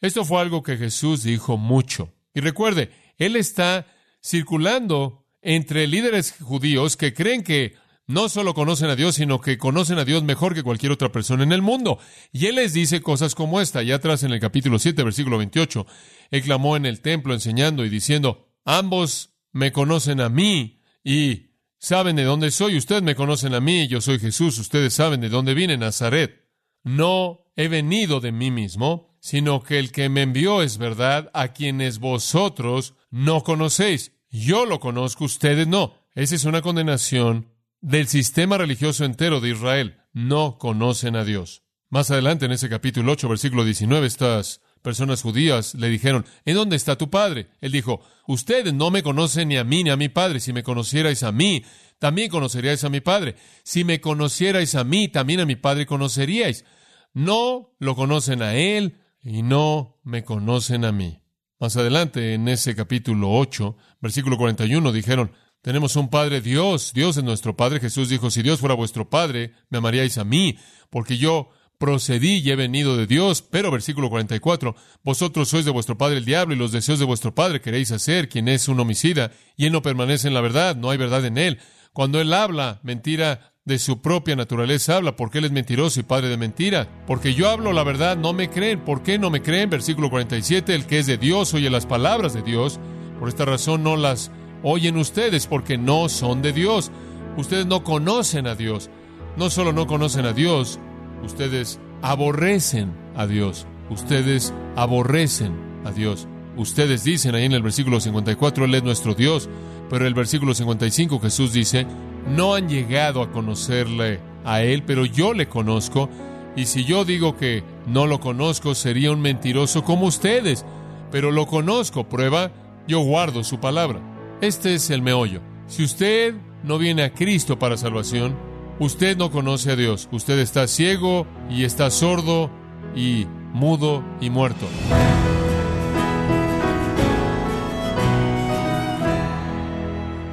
esto 0.00 0.24
fue 0.24 0.40
algo 0.40 0.62
que 0.62 0.76
Jesús 0.76 1.22
dijo 1.22 1.56
mucho. 1.56 2.14
Y 2.34 2.40
recuerde, 2.40 2.90
Él 3.16 3.36
está 3.36 3.86
circulando 4.22 5.26
entre 5.40 5.86
líderes 5.86 6.34
judíos 6.40 6.96
que 6.96 7.14
creen 7.14 7.42
que 7.42 7.76
no 8.06 8.28
solo 8.28 8.54
conocen 8.54 8.88
a 8.88 8.96
Dios, 8.96 9.16
sino 9.16 9.40
que 9.40 9.58
conocen 9.58 9.98
a 9.98 10.04
Dios 10.04 10.22
mejor 10.22 10.54
que 10.54 10.62
cualquier 10.62 10.92
otra 10.92 11.12
persona 11.12 11.42
en 11.42 11.52
el 11.52 11.62
mundo. 11.62 11.98
Y 12.32 12.46
Él 12.46 12.56
les 12.56 12.72
dice 12.72 13.02
cosas 13.02 13.34
como 13.34 13.60
esta. 13.60 13.82
Ya 13.82 13.96
atrás 13.96 14.22
en 14.22 14.32
el 14.32 14.40
capítulo 14.40 14.78
7, 14.78 15.02
versículo 15.04 15.38
28, 15.38 15.86
Él 16.30 16.42
clamó 16.42 16.76
en 16.76 16.86
el 16.86 17.00
templo 17.00 17.34
enseñando 17.34 17.84
y 17.84 17.90
diciendo, 17.90 18.48
ambos 18.64 19.34
me 19.52 19.72
conocen 19.72 20.20
a 20.20 20.28
mí 20.28 20.82
y 21.04 21.47
Saben 21.78 22.16
de 22.16 22.24
dónde 22.24 22.50
soy, 22.50 22.76
ustedes 22.76 23.02
me 23.02 23.14
conocen 23.14 23.54
a 23.54 23.60
mí, 23.60 23.86
yo 23.86 24.00
soy 24.00 24.18
Jesús, 24.18 24.58
ustedes 24.58 24.94
saben 24.94 25.20
de 25.20 25.28
dónde 25.28 25.54
vine, 25.54 25.76
Nazaret. 25.76 26.44
No 26.82 27.44
he 27.54 27.68
venido 27.68 28.20
de 28.20 28.32
mí 28.32 28.50
mismo, 28.50 29.16
sino 29.20 29.62
que 29.62 29.78
el 29.78 29.92
que 29.92 30.08
me 30.08 30.22
envió 30.22 30.62
es 30.62 30.78
verdad, 30.78 31.30
a 31.34 31.48
quienes 31.48 32.00
vosotros 32.00 32.94
no 33.10 33.42
conocéis. 33.42 34.12
Yo 34.28 34.66
lo 34.66 34.80
conozco, 34.80 35.24
ustedes 35.24 35.68
no. 35.68 35.94
Esa 36.14 36.34
es 36.34 36.44
una 36.44 36.62
condenación 36.62 37.52
del 37.80 38.08
sistema 38.08 38.58
religioso 38.58 39.04
entero 39.04 39.40
de 39.40 39.50
Israel. 39.50 39.98
No 40.12 40.58
conocen 40.58 41.14
a 41.14 41.24
Dios. 41.24 41.62
Más 41.90 42.10
adelante, 42.10 42.46
en 42.46 42.52
ese 42.52 42.68
capítulo 42.68 43.12
8, 43.12 43.28
versículo 43.28 43.64
19, 43.64 44.06
estas 44.06 44.60
personas 44.82 45.22
judías 45.22 45.74
le 45.74 45.88
dijeron, 45.88 46.24
¿en 46.44 46.54
dónde 46.54 46.76
está 46.76 46.96
tu 46.96 47.10
padre? 47.10 47.48
Él 47.60 47.72
dijo, 47.72 48.00
ustedes 48.26 48.72
no 48.74 48.90
me 48.90 49.02
conocen 49.02 49.48
ni 49.48 49.56
a 49.56 49.64
mí 49.64 49.84
ni 49.84 49.90
a 49.90 49.96
mi 49.96 50.08
padre. 50.08 50.40
Si 50.40 50.52
me 50.52 50.62
conocierais 50.62 51.22
a 51.22 51.32
mí, 51.32 51.64
también 51.98 52.30
conoceríais 52.30 52.84
a 52.84 52.88
mi 52.88 53.00
padre. 53.00 53.36
Si 53.64 53.84
me 53.84 54.00
conocierais 54.00 54.74
a 54.74 54.84
mí, 54.84 55.08
también 55.08 55.40
a 55.40 55.46
mi 55.46 55.56
padre 55.56 55.86
conoceríais. 55.86 56.64
No 57.12 57.74
lo 57.78 57.96
conocen 57.96 58.42
a 58.42 58.54
él 58.54 59.00
y 59.22 59.42
no 59.42 60.00
me 60.04 60.24
conocen 60.24 60.84
a 60.84 60.92
mí. 60.92 61.22
Más 61.60 61.76
adelante, 61.76 62.34
en 62.34 62.48
ese 62.48 62.76
capítulo 62.76 63.32
8, 63.32 63.76
versículo 64.00 64.38
41, 64.38 64.92
dijeron, 64.92 65.32
tenemos 65.60 65.96
un 65.96 66.08
Padre 66.08 66.40
Dios, 66.40 66.92
Dios 66.94 67.16
es 67.16 67.24
nuestro 67.24 67.56
Padre. 67.56 67.80
Jesús 67.80 68.08
dijo, 68.08 68.30
si 68.30 68.42
Dios 68.42 68.60
fuera 68.60 68.76
vuestro 68.76 69.10
Padre, 69.10 69.54
me 69.68 69.78
amaríais 69.78 70.18
a 70.18 70.24
mí, 70.24 70.56
porque 70.88 71.16
yo 71.16 71.50
procedí 71.78 72.38
y 72.38 72.50
he 72.50 72.56
venido 72.56 72.96
de 72.96 73.06
Dios. 73.06 73.42
Pero 73.42 73.70
versículo 73.70 74.10
44, 74.10 74.76
vosotros 75.02 75.48
sois 75.48 75.64
de 75.64 75.70
vuestro 75.70 75.96
Padre 75.96 76.18
el 76.18 76.24
diablo 76.24 76.54
y 76.54 76.58
los 76.58 76.72
deseos 76.72 76.98
de 76.98 77.04
vuestro 77.04 77.34
Padre 77.34 77.60
queréis 77.60 77.92
hacer, 77.92 78.28
quien 78.28 78.48
es 78.48 78.68
un 78.68 78.80
homicida, 78.80 79.32
y 79.56 79.66
él 79.66 79.72
no 79.72 79.82
permanece 79.82 80.28
en 80.28 80.34
la 80.34 80.40
verdad, 80.40 80.76
no 80.76 80.90
hay 80.90 80.98
verdad 80.98 81.24
en 81.24 81.38
él. 81.38 81.58
Cuando 81.92 82.20
él 82.20 82.32
habla 82.32 82.80
mentira 82.82 83.52
de 83.68 83.78
su 83.78 84.00
propia 84.00 84.34
naturaleza 84.34 84.96
habla, 84.96 85.14
porque 85.14 85.38
él 85.38 85.44
es 85.44 85.52
mentiroso 85.52 86.00
y 86.00 86.02
padre 86.02 86.28
de 86.28 86.38
mentira. 86.38 86.88
Porque 87.06 87.34
yo 87.34 87.50
hablo 87.50 87.72
la 87.74 87.84
verdad, 87.84 88.16
no 88.16 88.32
me 88.32 88.48
creen. 88.48 88.80
¿Por 88.80 89.02
qué 89.02 89.18
no 89.18 89.30
me 89.30 89.42
creen? 89.42 89.68
Versículo 89.68 90.08
47, 90.08 90.74
el 90.74 90.86
que 90.86 90.98
es 90.98 91.06
de 91.06 91.18
Dios 91.18 91.52
oye 91.52 91.68
las 91.68 91.84
palabras 91.84 92.32
de 92.32 92.42
Dios. 92.42 92.80
Por 93.20 93.28
esta 93.28 93.44
razón 93.44 93.82
no 93.82 93.96
las 93.96 94.30
oyen 94.62 94.96
ustedes, 94.96 95.46
porque 95.46 95.76
no 95.76 96.08
son 96.08 96.40
de 96.40 96.52
Dios. 96.52 96.90
Ustedes 97.36 97.66
no 97.66 97.84
conocen 97.84 98.46
a 98.46 98.54
Dios. 98.54 98.88
No 99.36 99.50
solo 99.50 99.72
no 99.72 99.86
conocen 99.86 100.24
a 100.24 100.32
Dios, 100.32 100.80
ustedes 101.22 101.78
aborrecen 102.02 102.92
a 103.16 103.26
Dios. 103.26 103.66
Ustedes 103.90 104.52
aborrecen 104.76 105.52
a 105.84 105.92
Dios. 105.92 106.28
Ustedes 106.56 107.04
dicen 107.04 107.34
ahí 107.34 107.44
en 107.44 107.52
el 107.52 107.62
versículo 107.62 108.00
54, 108.00 108.64
Él 108.64 108.74
es 108.74 108.82
nuestro 108.82 109.14
Dios, 109.14 109.48
pero 109.88 110.06
el 110.06 110.14
versículo 110.14 110.54
55 110.54 111.20
Jesús 111.20 111.52
dice, 111.52 111.86
no 112.34 112.54
han 112.54 112.68
llegado 112.68 113.22
a 113.22 113.30
conocerle 113.30 114.20
a 114.44 114.62
Él, 114.62 114.82
pero 114.82 115.04
yo 115.04 115.34
le 115.34 115.48
conozco, 115.48 116.08
y 116.56 116.66
si 116.66 116.84
yo 116.84 117.04
digo 117.04 117.36
que 117.36 117.62
no 117.86 118.06
lo 118.06 118.18
conozco, 118.18 118.74
sería 118.74 119.12
un 119.12 119.20
mentiroso 119.20 119.84
como 119.84 120.06
ustedes, 120.06 120.64
pero 121.12 121.30
lo 121.30 121.46
conozco, 121.46 122.08
prueba, 122.08 122.50
yo 122.88 123.00
guardo 123.00 123.44
su 123.44 123.60
palabra. 123.60 124.00
Este 124.40 124.74
es 124.74 124.90
el 124.90 125.00
meollo. 125.00 125.40
Si 125.68 125.84
usted 125.84 126.34
no 126.64 126.78
viene 126.78 127.04
a 127.04 127.12
Cristo 127.14 127.58
para 127.58 127.76
salvación, 127.76 128.36
usted 128.78 129.16
no 129.16 129.30
conoce 129.30 129.72
a 129.72 129.76
Dios, 129.76 130.08
usted 130.12 130.38
está 130.38 130.66
ciego 130.68 131.26
y 131.50 131.64
está 131.64 131.90
sordo 131.90 132.50
y 132.94 133.26
mudo 133.52 134.04
y 134.20 134.30
muerto. 134.30 134.66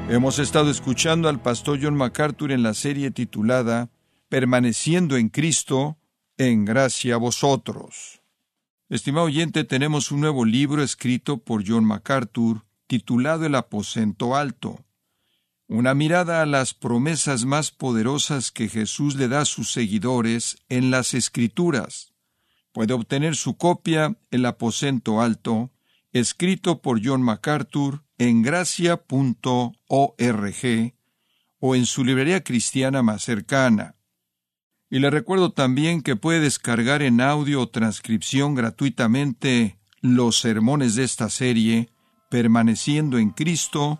Hemos 0.07 0.37
estado 0.39 0.69
escuchando 0.69 1.27
al 1.29 1.41
pastor 1.41 1.79
John 1.81 1.95
MacArthur 1.95 2.51
en 2.51 2.61
la 2.61 2.73
serie 2.73 3.11
titulada 3.11 3.89
Permaneciendo 4.29 5.17
en 5.17 5.29
Cristo, 5.29 5.97
en 6.37 6.63
gracia 6.63 7.15
a 7.15 7.17
vosotros. 7.17 8.21
Estimado 8.87 9.25
oyente, 9.25 9.63
tenemos 9.63 10.11
un 10.11 10.21
nuevo 10.21 10.45
libro 10.45 10.83
escrito 10.83 11.39
por 11.39 11.67
John 11.67 11.85
MacArthur 11.85 12.65
titulado 12.85 13.45
El 13.47 13.55
aposento 13.55 14.35
alto. 14.35 14.85
Una 15.67 15.95
mirada 15.95 16.43
a 16.43 16.45
las 16.45 16.75
promesas 16.75 17.45
más 17.45 17.71
poderosas 17.71 18.51
que 18.51 18.69
Jesús 18.69 19.15
le 19.15 19.27
da 19.27 19.41
a 19.41 19.45
sus 19.45 19.71
seguidores 19.71 20.57
en 20.69 20.91
las 20.91 21.15
Escrituras. 21.15 22.13
Puede 22.71 22.93
obtener 22.93 23.35
su 23.35 23.57
copia 23.57 24.15
El 24.29 24.45
aposento 24.45 25.21
alto, 25.21 25.71
escrito 26.11 26.81
por 26.81 27.03
John 27.03 27.23
MacArthur 27.23 28.03
en 28.17 28.43
gracia.org 28.43 29.03
o 31.59 31.75
en 31.75 31.85
su 31.85 32.05
librería 32.05 32.43
cristiana 32.43 33.01
más 33.01 33.23
cercana. 33.23 33.95
Y 34.89 34.99
le 34.99 35.09
recuerdo 35.09 35.51
también 35.51 36.03
que 36.03 36.15
puede 36.15 36.41
descargar 36.41 37.01
en 37.01 37.21
audio 37.21 37.61
o 37.61 37.69
transcripción 37.69 38.53
gratuitamente 38.53 39.79
los 39.99 40.39
sermones 40.39 40.93
de 40.95 41.03
esta 41.03 41.29
serie, 41.29 41.89
permaneciendo 42.29 43.17
en 43.17 43.31
Cristo, 43.31 43.99